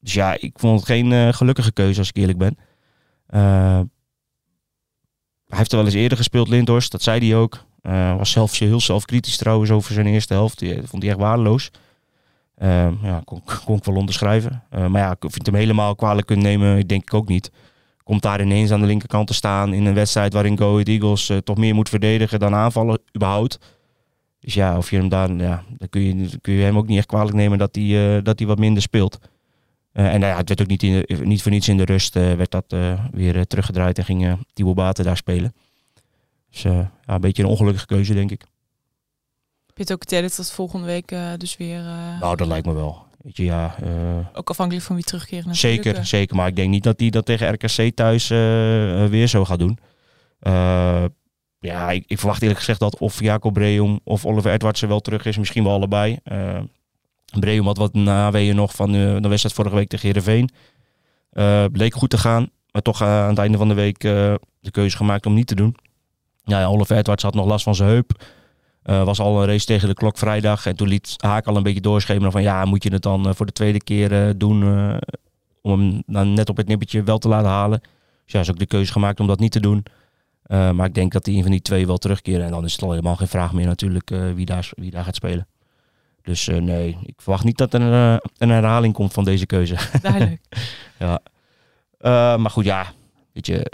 dus 0.01 0.13
ja, 0.13 0.37
ik 0.41 0.59
vond 0.59 0.81
het 0.81 0.89
geen 0.89 1.35
gelukkige 1.35 1.73
keuze 1.73 1.99
als 1.99 2.09
ik 2.09 2.17
eerlijk 2.17 2.39
ben. 2.39 2.59
hij 5.47 5.59
heeft 5.59 5.71
er 5.71 5.77
wel 5.77 5.87
eens 5.87 5.95
eerder 5.95 6.19
gespeeld, 6.19 6.49
Lindhorst, 6.49 6.93
dat 6.93 7.03
zei 7.03 7.29
hij 7.29 7.39
ook. 7.39 7.65
Uh, 7.83 8.17
was 8.17 8.31
zelf 8.31 8.59
heel 8.59 8.81
zelfkritisch 8.81 9.37
trouwens 9.37 9.71
over 9.71 9.95
zijn 9.95 10.07
eerste 10.07 10.35
helft. 10.35 10.59
Die 10.59 10.81
vond 10.85 11.03
hij 11.03 11.11
echt 11.13 11.21
waardeloos. 11.21 11.71
Uh, 12.59 12.89
ja, 13.03 13.23
kon, 13.25 13.43
kon, 13.65 13.77
ik 13.77 13.85
wel 13.85 13.95
onderschrijven. 13.95 14.63
Uh, 14.75 14.87
maar 14.87 15.01
ja, 15.01 15.11
ik 15.11 15.31
vind 15.33 15.47
hem 15.47 15.55
helemaal 15.55 15.95
kwalijk 15.95 16.27
kunnen 16.27 16.45
nemen, 16.45 16.87
denk 16.87 17.03
ik 17.03 17.15
ook 17.15 17.29
niet. 17.29 17.51
Komt 18.05 18.23
daar 18.23 18.41
ineens 18.41 18.71
aan 18.71 18.81
de 18.81 18.87
linkerkant 18.87 19.27
te 19.27 19.35
staan 19.35 19.73
in 19.73 19.87
een 19.87 19.95
wedstrijd 19.95 20.33
waarin 20.33 20.59
Go 20.59 20.73
Ahead 20.73 20.89
Eagles 20.89 21.33
toch 21.45 21.57
meer 21.57 21.75
moet 21.75 21.89
verdedigen 21.89 22.41
dan 22.41 22.55
aanvallen 22.55 23.01
überhaupt. 23.17 23.59
Dus 24.41 24.55
ja, 24.55 24.77
of 24.77 24.91
je 24.91 24.97
hem 24.97 25.09
daar, 25.09 25.33
ja, 25.33 25.65
dan 25.79 25.89
kun 25.89 26.03
je, 26.03 26.39
kun 26.41 26.55
je 26.55 26.63
hem 26.63 26.77
ook 26.77 26.87
niet 26.87 26.99
echt 26.99 27.07
kwalijk 27.07 27.37
nemen 27.37 27.59
dat 27.59 27.75
hij, 27.75 28.23
dat 28.23 28.39
hij 28.39 28.49
wat 28.49 28.59
minder 28.59 28.83
speelt. 28.83 29.19
en 29.93 30.21
nou 30.21 30.33
ja, 30.33 30.37
het 30.37 30.49
werd 30.49 30.61
ook 30.61 30.67
niet, 30.67 30.83
in 30.83 31.05
niet 31.23 31.43
voor 31.43 31.51
niets 31.51 31.69
in 31.69 31.77
de 31.77 31.85
rust 31.85 32.15
werd 32.15 32.51
dat 32.51 32.77
weer 33.13 33.47
teruggedraaid 33.47 33.99
en 33.99 34.05
ging 34.05 34.39
uh, 34.57 34.75
Baten 34.75 35.05
daar 35.05 35.17
spelen. 35.17 35.55
Dus 36.53 36.65
uh, 36.65 36.73
ja, 37.07 37.15
een 37.15 37.21
beetje 37.21 37.43
een 37.43 37.49
ongelukkige 37.49 37.87
keuze, 37.87 38.15
denk 38.15 38.31
ik. 38.31 38.41
Heb 39.67 39.77
je 39.77 39.83
het 39.83 39.93
ook 39.93 40.11
het 40.11 40.37
dat 40.37 40.53
volgende 40.53 40.87
week 40.87 41.13
uh, 41.13 41.33
dus 41.39 41.57
weer... 41.57 41.79
Uh... 41.79 42.21
Nou, 42.21 42.37
dat 42.37 42.47
lijkt 42.47 42.67
me 42.67 42.73
wel. 42.73 43.07
Weet 43.23 43.37
je, 43.37 43.45
ja, 43.45 43.75
ook 44.33 44.51
afhankelijk 44.51 44.87
van 44.87 44.97
wie 44.97 45.05
terugkeren 45.05 45.55
Zeker, 45.55 46.07
zeker. 46.07 46.37
Maar 46.37 46.49
ik 46.49 46.57
denk 46.57 46.71
niet 46.71 46.83
dat 46.83 47.01
hij 47.01 47.11
dat 47.11 47.25
tegen 47.25 47.53
RKC 47.53 47.95
thuis 47.95 48.29
weer 49.09 49.27
zo 49.27 49.45
gaat 49.45 49.59
doen. 49.59 49.79
ja, 51.59 51.91
ik, 51.91 52.05
ik, 52.07 52.19
verwacht 52.19 52.41
eerlijk 52.43 52.59
gezegd 52.59 52.81
dat 52.81 52.99
of 52.99 53.21
Jacob 53.21 53.53
Breum 53.53 54.01
of 54.05 54.27
Oliver 54.27 54.53
Edwards 54.53 54.83
er 54.83 54.89
wel 54.89 55.01
terug 55.01 55.25
is. 55.25 55.39
Misschien 55.39 55.65
wel 55.65 55.73
allebei. 55.73 56.19
Breum 57.39 57.67
had 57.67 57.77
wat 57.77 57.95
naweeën 57.95 58.57
nog 58.57 58.75
van 58.75 58.93
de 58.93 59.29
wedstrijd 59.29 59.55
vorige 59.55 59.75
week 59.75 59.89
tegen 59.89 60.07
Heerenveen. 60.07 60.51
bleek 61.73 61.95
goed 61.95 62.11
te 62.11 62.19
gaan. 62.19 62.51
Maar 62.71 62.83
toch 62.83 63.03
aan 63.03 63.29
het 63.29 63.39
einde 63.39 63.59
van 63.59 63.69
de 63.69 63.75
week 63.75 64.01
de 64.01 64.71
keuze 64.71 64.97
gemaakt 64.97 65.27
om 65.27 65.35
niet 65.35 65.47
te 65.47 65.55
doen. 65.55 65.77
Ja, 66.45 66.65
Oliver 66.65 66.97
Edwards 66.97 67.23
had 67.23 67.35
nog 67.35 67.47
last 67.47 67.65
van 67.65 67.75
zijn 67.75 67.89
heup. 67.89 68.25
Uh, 68.85 69.05
was 69.05 69.21
al 69.21 69.41
een 69.41 69.47
race 69.47 69.67
tegen 69.67 69.89
de 69.89 69.95
klok 69.95 70.19
vrijdag. 70.19 70.67
En 70.67 70.77
toen 70.77 70.89
liet 70.89 71.15
Haak 71.17 71.47
al 71.47 71.57
een 71.57 71.63
beetje 71.63 71.81
doorschemeren 71.81 72.33
van 72.33 72.43
ja, 72.43 72.65
moet 72.65 72.83
je 72.83 72.93
het 72.93 73.03
dan 73.03 73.29
uh, 73.29 73.35
voor 73.35 73.47
de 73.47 73.53
tweede 73.53 73.83
keer 73.83 74.13
uh, 74.13 74.31
doen 74.37 74.63
om 75.61 75.81
hem 75.81 76.03
dan 76.07 76.35
net 76.35 76.49
op 76.49 76.57
het 76.57 76.69
nippertje 76.69 77.03
wel 77.03 77.19
te 77.19 77.29
laten 77.29 77.51
halen. 77.51 77.81
Dus 78.25 78.33
ja, 78.33 78.41
is 78.41 78.51
ook 78.51 78.59
de 78.59 78.67
keuze 78.67 78.93
gemaakt 78.93 79.21
om 79.21 79.27
dat 79.27 79.39
niet 79.39 79.53
te 79.53 79.61
doen. 79.61 79.85
maar 80.49 80.85
ik 80.85 80.95
denk 80.95 81.13
dat 81.13 81.25
die 81.25 81.37
een 81.37 81.43
van 81.43 81.51
die 81.51 81.63
twee 81.63 81.87
wel 81.87 81.99
terugkeren. 81.99 82.45
En 82.45 82.51
dan 82.51 82.65
is 82.65 82.73
het 82.73 82.83
al 82.83 82.91
helemaal 82.91 83.17
geen 83.17 83.29
vraag 83.29 83.53
meer 83.53 83.67
natuurlijk 83.67 84.11
wie, 84.35 84.47
daar, 84.47 84.71
wie 84.75 84.91
daar 84.91 85.05
gaat 85.05 85.15
spelen. 85.15 85.47
Dus 86.23 86.47
nee, 86.47 86.99
ik 87.05 87.15
verwacht 87.17 87.45
niet 87.45 87.59
dat 87.59 87.75
er 87.75 87.81
een, 87.81 88.21
een 88.39 88.51
herhaling 88.51 88.95
komt 88.95 89.13
van 89.13 89.25
deze 89.25 89.47
keuze. 89.47 89.77
Duidelijk. 90.03 90.41
ja. 90.99 91.21
maar 92.37 92.51
goed, 92.51 92.65
ja, 92.65 92.87
weet 93.33 93.47
je 93.47 93.71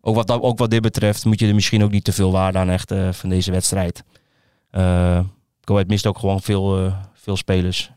ook 0.00 0.14
wat, 0.14 0.30
ook 0.30 0.58
wat 0.58 0.70
dit 0.70 0.82
betreft 0.82 1.24
moet 1.24 1.40
je 1.40 1.46
er 1.46 1.54
misschien 1.54 1.82
ook 1.82 1.90
niet 1.90 2.04
te 2.04 2.12
veel 2.12 2.32
waarde 2.32 2.58
aan 2.58 2.68
hechten 2.68 3.06
uh, 3.06 3.12
van 3.12 3.28
deze 3.28 3.50
wedstrijd. 3.50 4.04
Uh, 4.72 5.20
Go 5.60 5.82
mist 5.86 6.06
ook 6.06 6.18
gewoon 6.18 6.40
veel, 6.40 6.84
uh, 6.84 6.94
veel 7.14 7.36
spelers 7.36 7.90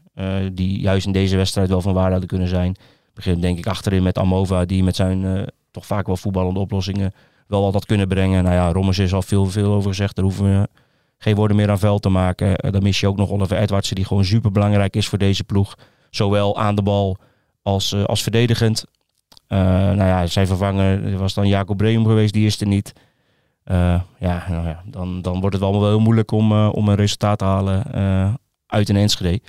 die 0.51 0.79
juist 0.79 1.05
in 1.05 1.11
deze 1.11 1.35
wedstrijd 1.35 1.69
wel 1.69 1.81
van 1.81 1.93
waarde 1.93 2.11
hadden 2.11 2.29
kunnen 2.29 2.47
zijn. 2.47 2.75
Begin 3.13 3.39
denk 3.39 3.57
ik 3.57 3.67
achterin 3.67 4.03
met 4.03 4.17
Amova, 4.17 4.65
die 4.65 4.83
met 4.83 4.95
zijn 4.95 5.49
toch 5.71 5.85
vaak 5.85 6.05
wel 6.05 6.17
voetballende 6.17 6.59
oplossingen 6.59 7.13
wel 7.47 7.61
wat 7.61 7.73
had 7.73 7.85
kunnen 7.85 8.07
brengen. 8.07 8.43
Nou 8.43 8.55
ja, 8.55 8.71
Rommers 8.71 8.99
is 8.99 9.13
al 9.13 9.21
veel, 9.21 9.45
veel 9.45 9.73
over 9.73 9.89
gezegd. 9.89 10.15
Daar 10.15 10.25
hoeven 10.25 10.59
we 10.59 10.67
geen 11.17 11.35
woorden 11.35 11.57
meer 11.57 11.69
aan 11.69 11.79
vuil 11.79 11.99
te 11.99 12.09
maken. 12.09 12.71
dan 12.71 12.83
mis 12.83 12.99
je 12.99 13.07
ook 13.07 13.17
nog 13.17 13.29
Oliver 13.29 13.57
Edwardsen, 13.57 13.95
die 13.95 14.05
gewoon 14.05 14.25
super 14.25 14.51
belangrijk 14.51 14.95
is 14.95 15.07
voor 15.07 15.17
deze 15.17 15.43
ploeg. 15.43 15.77
Zowel 16.09 16.57
aan 16.59 16.75
de 16.75 16.81
bal 16.81 17.17
als, 17.61 17.95
als 18.05 18.23
verdedigend. 18.23 18.85
Uh, 19.53 19.59
nou 19.59 20.03
ja, 20.03 20.25
zijn 20.25 20.47
vervanger 20.47 21.17
was 21.17 21.33
dan 21.33 21.47
Jacob 21.47 21.77
Breum 21.77 22.05
geweest, 22.05 22.33
die 22.33 22.45
is 22.45 22.61
er 22.61 22.67
niet. 22.67 22.93
Uh, 23.65 24.01
ja, 24.19 24.45
nou 24.49 24.67
ja 24.67 24.83
dan, 24.85 25.21
dan 25.21 25.39
wordt 25.39 25.55
het 25.55 25.63
allemaal 25.63 25.81
wel 25.81 25.89
heel 25.89 25.99
moeilijk 25.99 26.31
om, 26.31 26.51
uh, 26.51 26.69
om 26.73 26.89
een 26.89 26.95
resultaat 26.95 27.37
te 27.37 27.45
halen 27.45 27.83
uit 28.67 28.89
een 28.89 28.95
Enschede. 28.95 29.41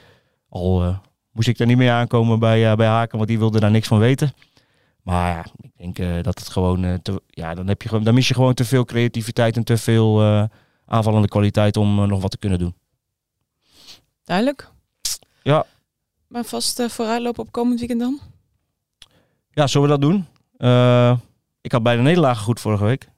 Al 0.49 0.97
moest 1.33 1.49
ik 1.49 1.59
daar 1.59 1.67
niet 1.67 1.77
meer 1.77 1.91
aankomen 1.91 2.39
bij, 2.39 2.77
bij 2.77 2.87
Haken, 2.87 3.17
want 3.17 3.29
die 3.29 3.39
wilde 3.39 3.61
daar 3.61 3.71
niks 3.71 3.89
van 3.89 3.99
weten. 3.99 4.33
Maar 5.03 5.31
ja, 5.37 5.45
ik 5.61 5.97
denk 5.97 6.25
dat 6.25 6.39
het 6.39 6.49
gewoon, 6.49 7.03
te, 7.03 7.23
ja, 7.27 7.55
dan, 7.55 7.69
heb 7.69 7.83
je, 7.83 8.01
dan 8.01 8.15
mis 8.15 8.29
je 8.29 8.35
gewoon 8.35 8.55
te 8.55 8.65
veel 8.65 8.85
creativiteit 8.85 9.57
en 9.57 9.65
te 9.65 9.77
veel 9.77 10.23
aanvallende 10.87 11.29
kwaliteit 11.29 11.77
om 11.77 12.09
nog 12.09 12.21
wat 12.21 12.31
te 12.31 12.39
kunnen 12.39 12.59
doen. 12.59 12.75
Duidelijk. 14.25 14.71
Ja. 15.43 15.67
Maar 16.27 16.45
vast 16.45 16.83
vooruitlopen 16.89 17.43
op 17.43 17.53
komend 17.53 17.79
weekend 17.79 18.01
dan? 18.01 18.21
Ja, 19.55 19.67
zullen 19.67 19.89
we 19.89 19.99
dat 19.99 20.11
doen? 20.11 20.27
Uh, 20.59 21.17
ik 21.61 21.73
had 21.73 21.83
bij 21.83 21.97
de 21.97 22.03
nederlagen 22.03 22.43
goed 22.43 22.61
vorige 22.61 22.85
week. 22.85 23.09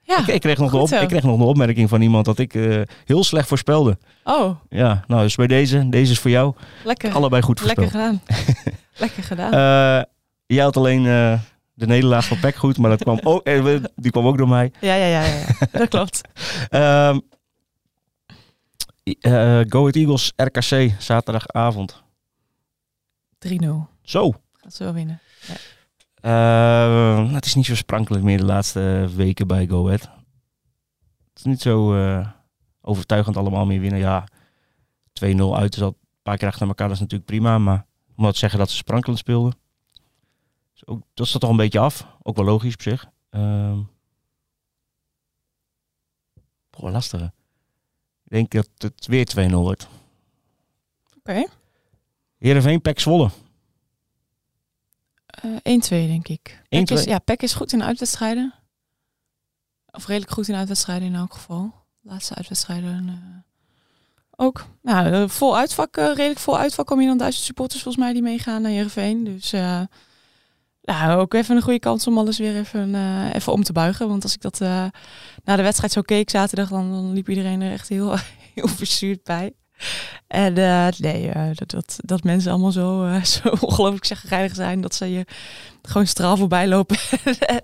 Ja, 0.00 0.18
ik, 0.18 0.26
ik, 0.26 0.40
kreeg 0.40 0.58
nog 0.58 0.70
de 0.70 0.76
op, 0.76 0.90
ik 0.90 1.08
kreeg 1.08 1.22
nog 1.22 1.38
een 1.38 1.46
opmerking 1.46 1.88
van 1.88 2.00
iemand 2.00 2.24
dat 2.24 2.38
ik 2.38 2.54
uh, 2.54 2.82
heel 3.04 3.24
slecht 3.24 3.48
voorspelde. 3.48 3.98
Oh. 4.24 4.56
Ja, 4.68 5.04
nou 5.06 5.22
dus 5.22 5.34
bij 5.34 5.46
deze. 5.46 5.88
Deze 5.88 6.12
is 6.12 6.18
voor 6.18 6.30
jou. 6.30 6.54
Lekker. 6.84 7.12
Allebei 7.12 7.42
goed 7.42 7.60
voorspeld. 7.60 7.92
Lekker 7.92 8.00
gedaan. 8.00 8.22
Lekker 8.96 9.22
gedaan. 9.22 9.52
Uh, 9.54 10.04
jij 10.46 10.64
had 10.64 10.76
alleen 10.76 11.02
de 11.74 11.86
nederlaag 11.86 12.24
van 12.24 12.40
Peck 12.40 12.54
goed, 12.54 12.78
maar 12.78 12.90
dat 12.90 13.02
kwam 13.02 13.20
ook, 13.22 13.44
die 13.94 14.10
kwam 14.10 14.26
ook 14.26 14.38
door 14.38 14.48
mij. 14.48 14.72
Ja, 14.80 14.94
ja, 14.94 15.06
ja. 15.06 15.24
ja. 15.24 15.44
dat 15.72 15.88
klopt. 15.88 16.20
um, 16.70 17.20
Go 19.68 19.80
Ahead 19.80 19.96
Eagles 19.96 20.32
RKC 20.36 20.90
zaterdagavond. 20.98 22.02
3-0. 23.48 23.54
Zo. 24.02 24.32
Dat 24.62 24.74
ze 24.74 24.84
wel 24.84 24.92
winnen. 24.92 25.20
Ja. 25.46 25.56
Uh, 26.24 27.32
het 27.32 27.44
is 27.44 27.54
niet 27.54 27.66
zo 27.66 27.74
sprankelijk 27.74 28.24
meer 28.24 28.38
de 28.38 28.44
laatste 28.44 29.08
weken 29.14 29.46
bij 29.46 29.66
Go 29.66 29.86
Ahead. 29.86 30.00
Het 30.00 31.38
is 31.38 31.42
niet 31.42 31.60
zo 31.60 31.94
uh, 31.96 32.28
overtuigend 32.80 33.36
allemaal 33.36 33.66
meer 33.66 33.80
winnen. 33.80 33.98
Ja, 33.98 34.28
2-0 35.24 35.24
uit 35.54 35.76
is 35.76 35.82
al 35.82 35.88
een 35.88 35.96
paar 36.22 36.36
keer 36.36 36.48
achter 36.48 36.66
elkaar. 36.66 36.86
Dat 36.86 36.96
is 36.96 37.02
natuurlijk 37.02 37.30
prima. 37.30 37.58
Maar 37.58 37.86
om 38.16 38.24
dat 38.24 38.32
te 38.32 38.38
zeggen 38.38 38.58
dat 38.58 38.70
ze 38.70 38.76
sprankelend 38.76 39.18
speelden. 39.18 39.52
Dus 40.72 40.86
ook, 40.86 41.02
dat 41.14 41.26
staat 41.26 41.40
toch 41.40 41.50
een 41.50 41.56
beetje 41.56 41.78
af. 41.78 42.06
Ook 42.22 42.36
wel 42.36 42.44
logisch 42.44 42.74
op 42.74 42.82
zich. 42.82 43.06
Uh, 43.30 43.78
Boah, 46.70 46.92
lastig. 46.92 47.20
Ik 48.24 48.30
denk 48.30 48.50
dat 48.50 48.68
het 48.76 49.06
weer 49.06 49.50
2-0 49.50 49.52
wordt. 49.52 49.88
Oké. 51.06 51.30
Okay. 51.30 51.48
Heerenveen, 52.38 52.80
Pek 52.80 53.00
Zwolle. 53.00 53.30
Uh, 55.44 55.56
eh, 55.62 55.80
1-2 55.82 55.88
denk 55.88 56.28
ik. 56.28 56.62
Pek 56.68 56.90
is, 56.90 57.04
ja, 57.04 57.18
Peck 57.18 57.42
is 57.42 57.54
goed 57.54 57.72
in 57.72 57.82
uitwedstrijden. 57.84 58.54
Of 59.90 60.06
redelijk 60.06 60.32
goed 60.32 60.48
in 60.48 60.54
uitwedstrijden 60.54 61.08
in 61.08 61.14
elk 61.14 61.32
geval. 61.34 61.74
laatste 62.00 62.34
uitwedstrijden 62.34 63.06
uh, 63.08 63.14
ook. 64.46 64.66
Nou, 64.82 65.12
eh, 65.12 65.28
vol 65.28 65.56
uitvak, 65.56 65.96
redelijk 65.96 66.38
vol 66.38 66.58
uitvak. 66.58 66.86
Kom 66.86 67.00
je 67.00 67.06
dan 67.06 67.18
duizend 67.18 67.44
supporters 67.44 67.82
volgens 67.82 68.04
mij 68.04 68.12
die 68.12 68.22
meegaan 68.22 68.62
naar 68.62 68.70
Heerenveen. 68.70 69.24
Dus 69.24 69.50
nou, 70.82 71.20
ook 71.20 71.34
even 71.34 71.56
een 71.56 71.62
goede 71.62 71.78
kans 71.78 72.06
om 72.06 72.18
alles 72.18 72.38
weer 72.38 72.56
even, 72.56 72.94
even 73.32 73.52
om 73.52 73.62
te 73.62 73.72
buigen. 73.72 74.08
Want 74.08 74.22
als 74.22 74.34
ik 74.34 74.40
dat 74.40 74.58
na 75.44 75.56
de 75.56 75.62
wedstrijd 75.62 75.92
zo 75.92 76.02
keek 76.02 76.30
zaterdag, 76.30 76.68
dan, 76.68 76.90
dan 76.90 77.12
liep 77.12 77.28
iedereen 77.28 77.60
er 77.60 77.72
echt 77.72 77.88
heel, 77.88 78.16
heel 78.54 78.68
verzuurd 78.68 79.22
bij. 79.22 79.52
En 80.32 80.58
uh, 80.58 80.86
nee, 80.98 81.26
uh, 81.26 81.42
dat, 81.54 81.70
dat, 81.70 81.98
dat, 82.00 82.24
mensen 82.24 82.50
allemaal 82.50 82.72
zo, 82.72 83.04
uh, 83.04 83.22
zo 83.42 83.48
ongelooflijk 83.60 84.06
chagrijnig 84.06 84.54
zijn 84.54 84.80
dat 84.80 84.94
ze 84.94 85.12
je 85.12 85.24
gewoon 85.82 86.06
straal 86.06 86.36
voorbij 86.36 86.68
lopen. 86.68 86.96
Wij 87.24 87.34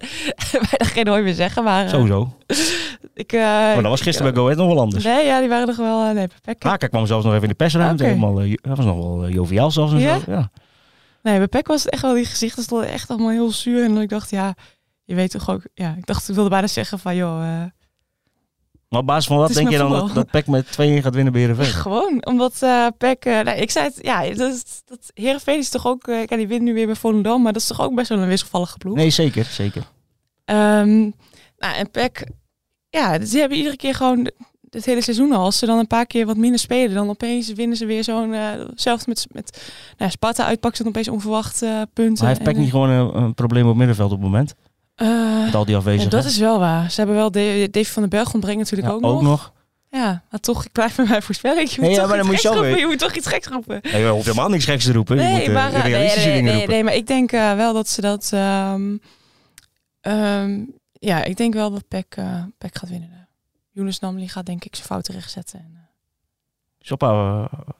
dat 0.76 0.86
geen 0.86 1.04
nooit 1.04 1.24
meer 1.24 1.34
zeggen, 1.34 1.64
maar... 1.64 1.88
Sowieso. 1.88 2.36
ik, 3.14 3.32
maar 3.32 3.74
dat 3.74 3.90
was 3.90 4.00
gisteren 4.00 4.32
bij 4.32 4.40
Go 4.40 4.46
Ahead 4.46 4.58
nog 4.58 4.74
wel 4.74 4.80
anders. 4.80 5.04
Nee, 5.04 5.24
ja, 5.24 5.40
die 5.40 5.48
waren 5.48 5.66
nog 5.66 5.76
wel... 5.76 6.12
nee, 6.12 6.28
Peck. 6.42 6.62
Haker 6.62 6.88
kwam 6.88 7.06
zelfs 7.06 7.24
nog 7.24 7.32
even 7.32 7.44
in 7.44 7.50
de 7.50 7.54
persruimte. 7.54 8.02
Okay. 8.02 8.14
Helemaal, 8.14 8.58
dat 8.62 8.76
was 8.76 8.86
nog 8.86 8.96
wel 8.96 9.28
joviaal 9.28 9.70
zelfs 9.70 9.92
en 9.92 9.98
ja? 9.98 10.18
zo. 10.18 10.30
Ja. 10.30 10.50
Nee, 11.22 11.38
bij 11.38 11.48
Peck 11.48 11.66
was 11.66 11.82
het 11.82 11.92
echt 11.92 12.02
wel 12.02 12.14
die 12.14 12.24
gezichten 12.24 12.62
stonden 12.62 12.88
echt 12.88 13.10
allemaal 13.10 13.30
heel 13.30 13.50
zuur. 13.50 13.84
En 13.84 13.96
ik 13.96 14.08
dacht, 14.08 14.30
ja, 14.30 14.54
je 15.04 15.14
weet 15.14 15.30
toch 15.30 15.50
ook... 15.50 15.62
Ja, 15.74 15.94
ik 15.98 16.06
dacht, 16.06 16.28
ik 16.28 16.34
wilde 16.34 16.50
bijna 16.50 16.66
zeggen 16.66 16.98
van, 16.98 17.16
joh 17.16 17.66
Maar 18.88 19.00
op 19.00 19.06
basis 19.06 19.26
van 19.26 19.36
wat 19.36 19.52
denk 19.52 19.70
je 19.70 19.78
dan 19.78 19.90
dat, 19.90 20.14
dat 20.14 20.30
PEC 20.30 20.46
met 20.46 20.66
2-1 20.66 20.72
gaat 20.76 21.14
winnen 21.14 21.32
bij 21.32 21.40
Heerenveen? 21.40 21.72
Gewoon, 21.82 22.26
omdat 22.26 22.62
eh 22.62 22.86
Peck... 22.98 23.24
eh, 23.24 23.40
nou, 23.40 23.58
ik 23.58 23.70
zei 23.70 23.84
het, 23.84 23.98
ja, 24.00 24.34
dat, 24.34 24.82
dat 24.84 25.10
Heerenveen 25.14 25.58
is 25.58 25.68
toch 25.68 25.86
ook... 25.86 26.06
ja, 26.06 26.36
die 26.36 26.48
wint 26.48 26.62
nu 26.62 26.74
weer 26.74 26.86
bij 26.86 26.94
Volendam, 26.94 27.42
maar 27.42 27.52
dat 27.52 27.62
is 27.62 27.68
toch 27.68 27.80
ook 27.80 27.94
best 27.94 28.08
wel 28.08 28.18
een 28.18 28.28
wisselvallige 28.28 28.78
ploeg. 28.78 28.96
Nee, 28.96 29.10
zeker, 29.10 29.44
zeker. 29.44 29.82
Ehm, 30.44 31.00
nou, 31.58 31.74
en 31.76 31.90
Peck... 31.90 32.26
Ja, 32.90 33.24
ze 33.24 33.38
hebben 33.38 33.58
iedere 33.58 33.76
keer 33.76 33.94
gewoon 33.94 34.30
het 34.70 34.84
hele 34.84 35.02
seizoen 35.02 35.32
al. 35.32 35.44
Als 35.44 35.58
ze 35.58 35.66
dan 35.66 35.78
een 35.78 35.86
paar 35.86 36.06
keer 36.06 36.26
wat 36.26 36.36
minder 36.36 36.60
spelen, 36.60 36.94
dan 36.94 37.08
opeens 37.08 37.52
winnen 37.52 37.76
ze 37.76 37.86
weer 37.86 38.04
zo'n... 38.04 38.34
zelfs 38.74 39.06
met, 39.06 39.26
met 39.32 39.72
nou, 39.96 40.10
Sparta 40.10 40.44
uitpakt 40.44 40.76
ze 40.76 40.82
dan 40.82 40.92
opeens 40.92 41.08
onverwacht 41.08 41.58
punten. 41.92 42.24
Maar 42.24 42.34
heeft 42.34 42.42
PEC 42.42 42.54
En, 42.54 42.60
niet 42.60 42.70
gewoon 42.70 42.90
een, 42.90 43.16
een 43.22 43.34
probleem 43.34 43.68
op 43.68 43.76
middenveld 43.76 44.12
op 44.12 44.20
het 44.20 44.30
moment? 44.30 44.54
Eh, 44.98 45.44
Met 45.44 45.54
al 45.54 45.64
die 45.64 45.72
ja, 45.72 45.78
afwezigen. 45.78 46.10
dat 46.10 46.24
is 46.24 46.38
wel 46.38 46.58
waar. 46.58 46.90
Ze 46.90 46.96
hebben 46.96 47.16
wel 47.16 47.30
Dave 47.70 47.92
van 47.92 48.02
den 48.02 48.10
Berg 48.10 48.32
ontbrengt 48.34 48.58
natuurlijk 48.58 48.88
Ja, 48.88 48.94
ook, 48.94 49.00
nog. 49.00 49.12
ook 49.12 49.22
nog. 49.22 49.52
Ja, 49.90 50.22
maar 50.30 50.40
toch, 50.40 50.64
ik 50.64 50.72
blijf 50.72 50.96
bij 50.96 51.06
mijn 51.06 51.22
voorspelling. 51.22 51.70
Je 51.70 51.80
moet, 51.80 51.90
ja, 51.90 51.96
toch 51.96 52.08
maar 52.08 52.16
dan 52.16 52.32
iets 52.32 52.44
moet 52.44 52.52
je 52.52 52.58
roepen. 52.58 52.78
Je 52.78 52.86
moet 52.86 52.98
toch 52.98 53.14
iets 53.14 53.26
geks 53.26 53.46
roepen. 53.46 53.80
Nee, 53.82 54.02
je 54.02 54.08
hoeft 54.08 54.24
helemaal 54.24 54.48
niks 54.48 54.64
geks 54.64 54.84
te 54.84 54.92
roepen. 54.92 55.16
je 55.16 55.38
moet 55.44 55.52
maar, 55.52 55.72
realistische 55.72 56.28
nee, 56.30 56.84
maar 56.84 56.94
ik 56.94 57.06
denk 57.06 57.32
eh, 57.32 57.54
wel 57.54 57.72
dat 57.72 57.88
ze 57.88 58.00
dat... 58.00 58.30
ehm, 58.32 58.96
ehm, 60.00 60.64
ja, 60.92 61.24
ik 61.24 61.36
denk 61.36 61.54
wel 61.54 61.70
dat 61.70 61.88
Peck, 61.88 62.14
eh 62.16 62.42
Peck 62.58 62.78
gaat 62.78 62.88
winnen. 62.88 63.28
Younes 63.70 63.98
Namli 63.98 64.28
gaat 64.28 64.46
denk 64.46 64.64
ik 64.64 64.74
zijn 64.74 64.86
fouten 64.86 65.14
rechtzetten. 65.14 65.58
En, 65.58 65.88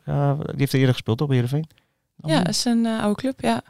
ja, 0.05 0.35
die 0.35 0.55
heeft 0.57 0.73
er 0.73 0.79
eerder 0.79 0.95
gespeeld 0.95 1.21
op 1.21 1.31
Heerenveen. 1.31 1.69
ja, 2.17 2.39
dat 2.39 2.49
is 2.55 2.65
een 2.65 2.87
oude 2.87 3.21
club, 3.21 3.41
ja. 3.41 3.63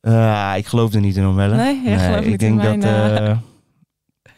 Eh, 0.00 0.54
ik 0.56 0.66
geloof 0.66 0.94
er 0.94 1.00
niet 1.00 1.16
in, 1.16 1.26
Omelle. 1.26 1.56
Nee, 1.56 1.82
jij 1.84 1.98
gelooft 1.98 2.24
ik 2.24 2.30
niet 2.30 2.40
denk 2.40 2.62
in 2.62 2.66
mijn, 2.66 2.80
dat, 2.80 3.20
eh 3.20 3.38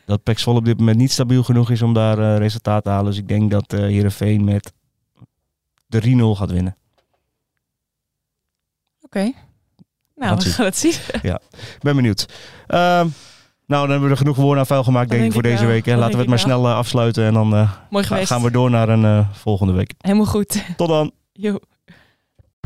dat 0.04 0.46
op 0.46 0.64
dit 0.64 0.78
moment 0.78 0.96
niet 0.96 1.10
stabiel 1.12 1.42
genoeg 1.42 1.70
is 1.70 1.82
om 1.82 1.94
daar 1.94 2.38
resultaat 2.38 2.84
te 2.84 2.90
halen. 2.90 3.04
Dus 3.04 3.18
ik 3.18 3.28
denk 3.28 3.50
dat 3.50 3.70
Heerenveen 3.70 4.44
met 4.44 4.72
3-0 5.88 6.36
gaat 6.36 6.50
winnen. 6.50 6.76
Oké. 9.00 9.32
Nou, 10.14 10.36
we 10.36 10.44
gaan 10.44 10.64
het 10.64 10.76
zien. 10.76 10.92
Ik 11.22 11.80
ben 11.80 11.96
benieuwd. 11.96 12.26
Ehm, 12.66 13.08
nou, 13.66 13.82
dan 13.82 13.90
hebben 13.90 14.02
we 14.02 14.10
er 14.10 14.16
genoeg 14.16 14.36
woorden 14.36 14.58
aan 14.58 14.66
vuil 14.66 14.84
gemaakt, 14.84 15.10
denk 15.10 15.24
ik, 15.24 15.32
voor 15.32 15.44
ik 15.44 15.50
deze 15.50 15.62
wel. 15.62 15.72
week. 15.72 15.84
Hè. 15.84 15.96
Laten 15.96 16.12
we 16.12 16.20
het 16.20 16.28
maar 16.28 16.38
snel 16.38 16.68
afsluiten 16.68 17.24
en 17.24 17.34
dan 17.34 17.68
gaan 18.06 18.42
we 18.42 18.50
door 18.50 18.70
naar 18.70 18.88
een 18.88 19.26
volgende 19.32 19.72
week. 19.72 19.94
Helemaal 19.98 20.26
goed. 20.26 20.64
Tot 20.76 20.88
dan! 20.88 21.12
Jo. 21.32 21.58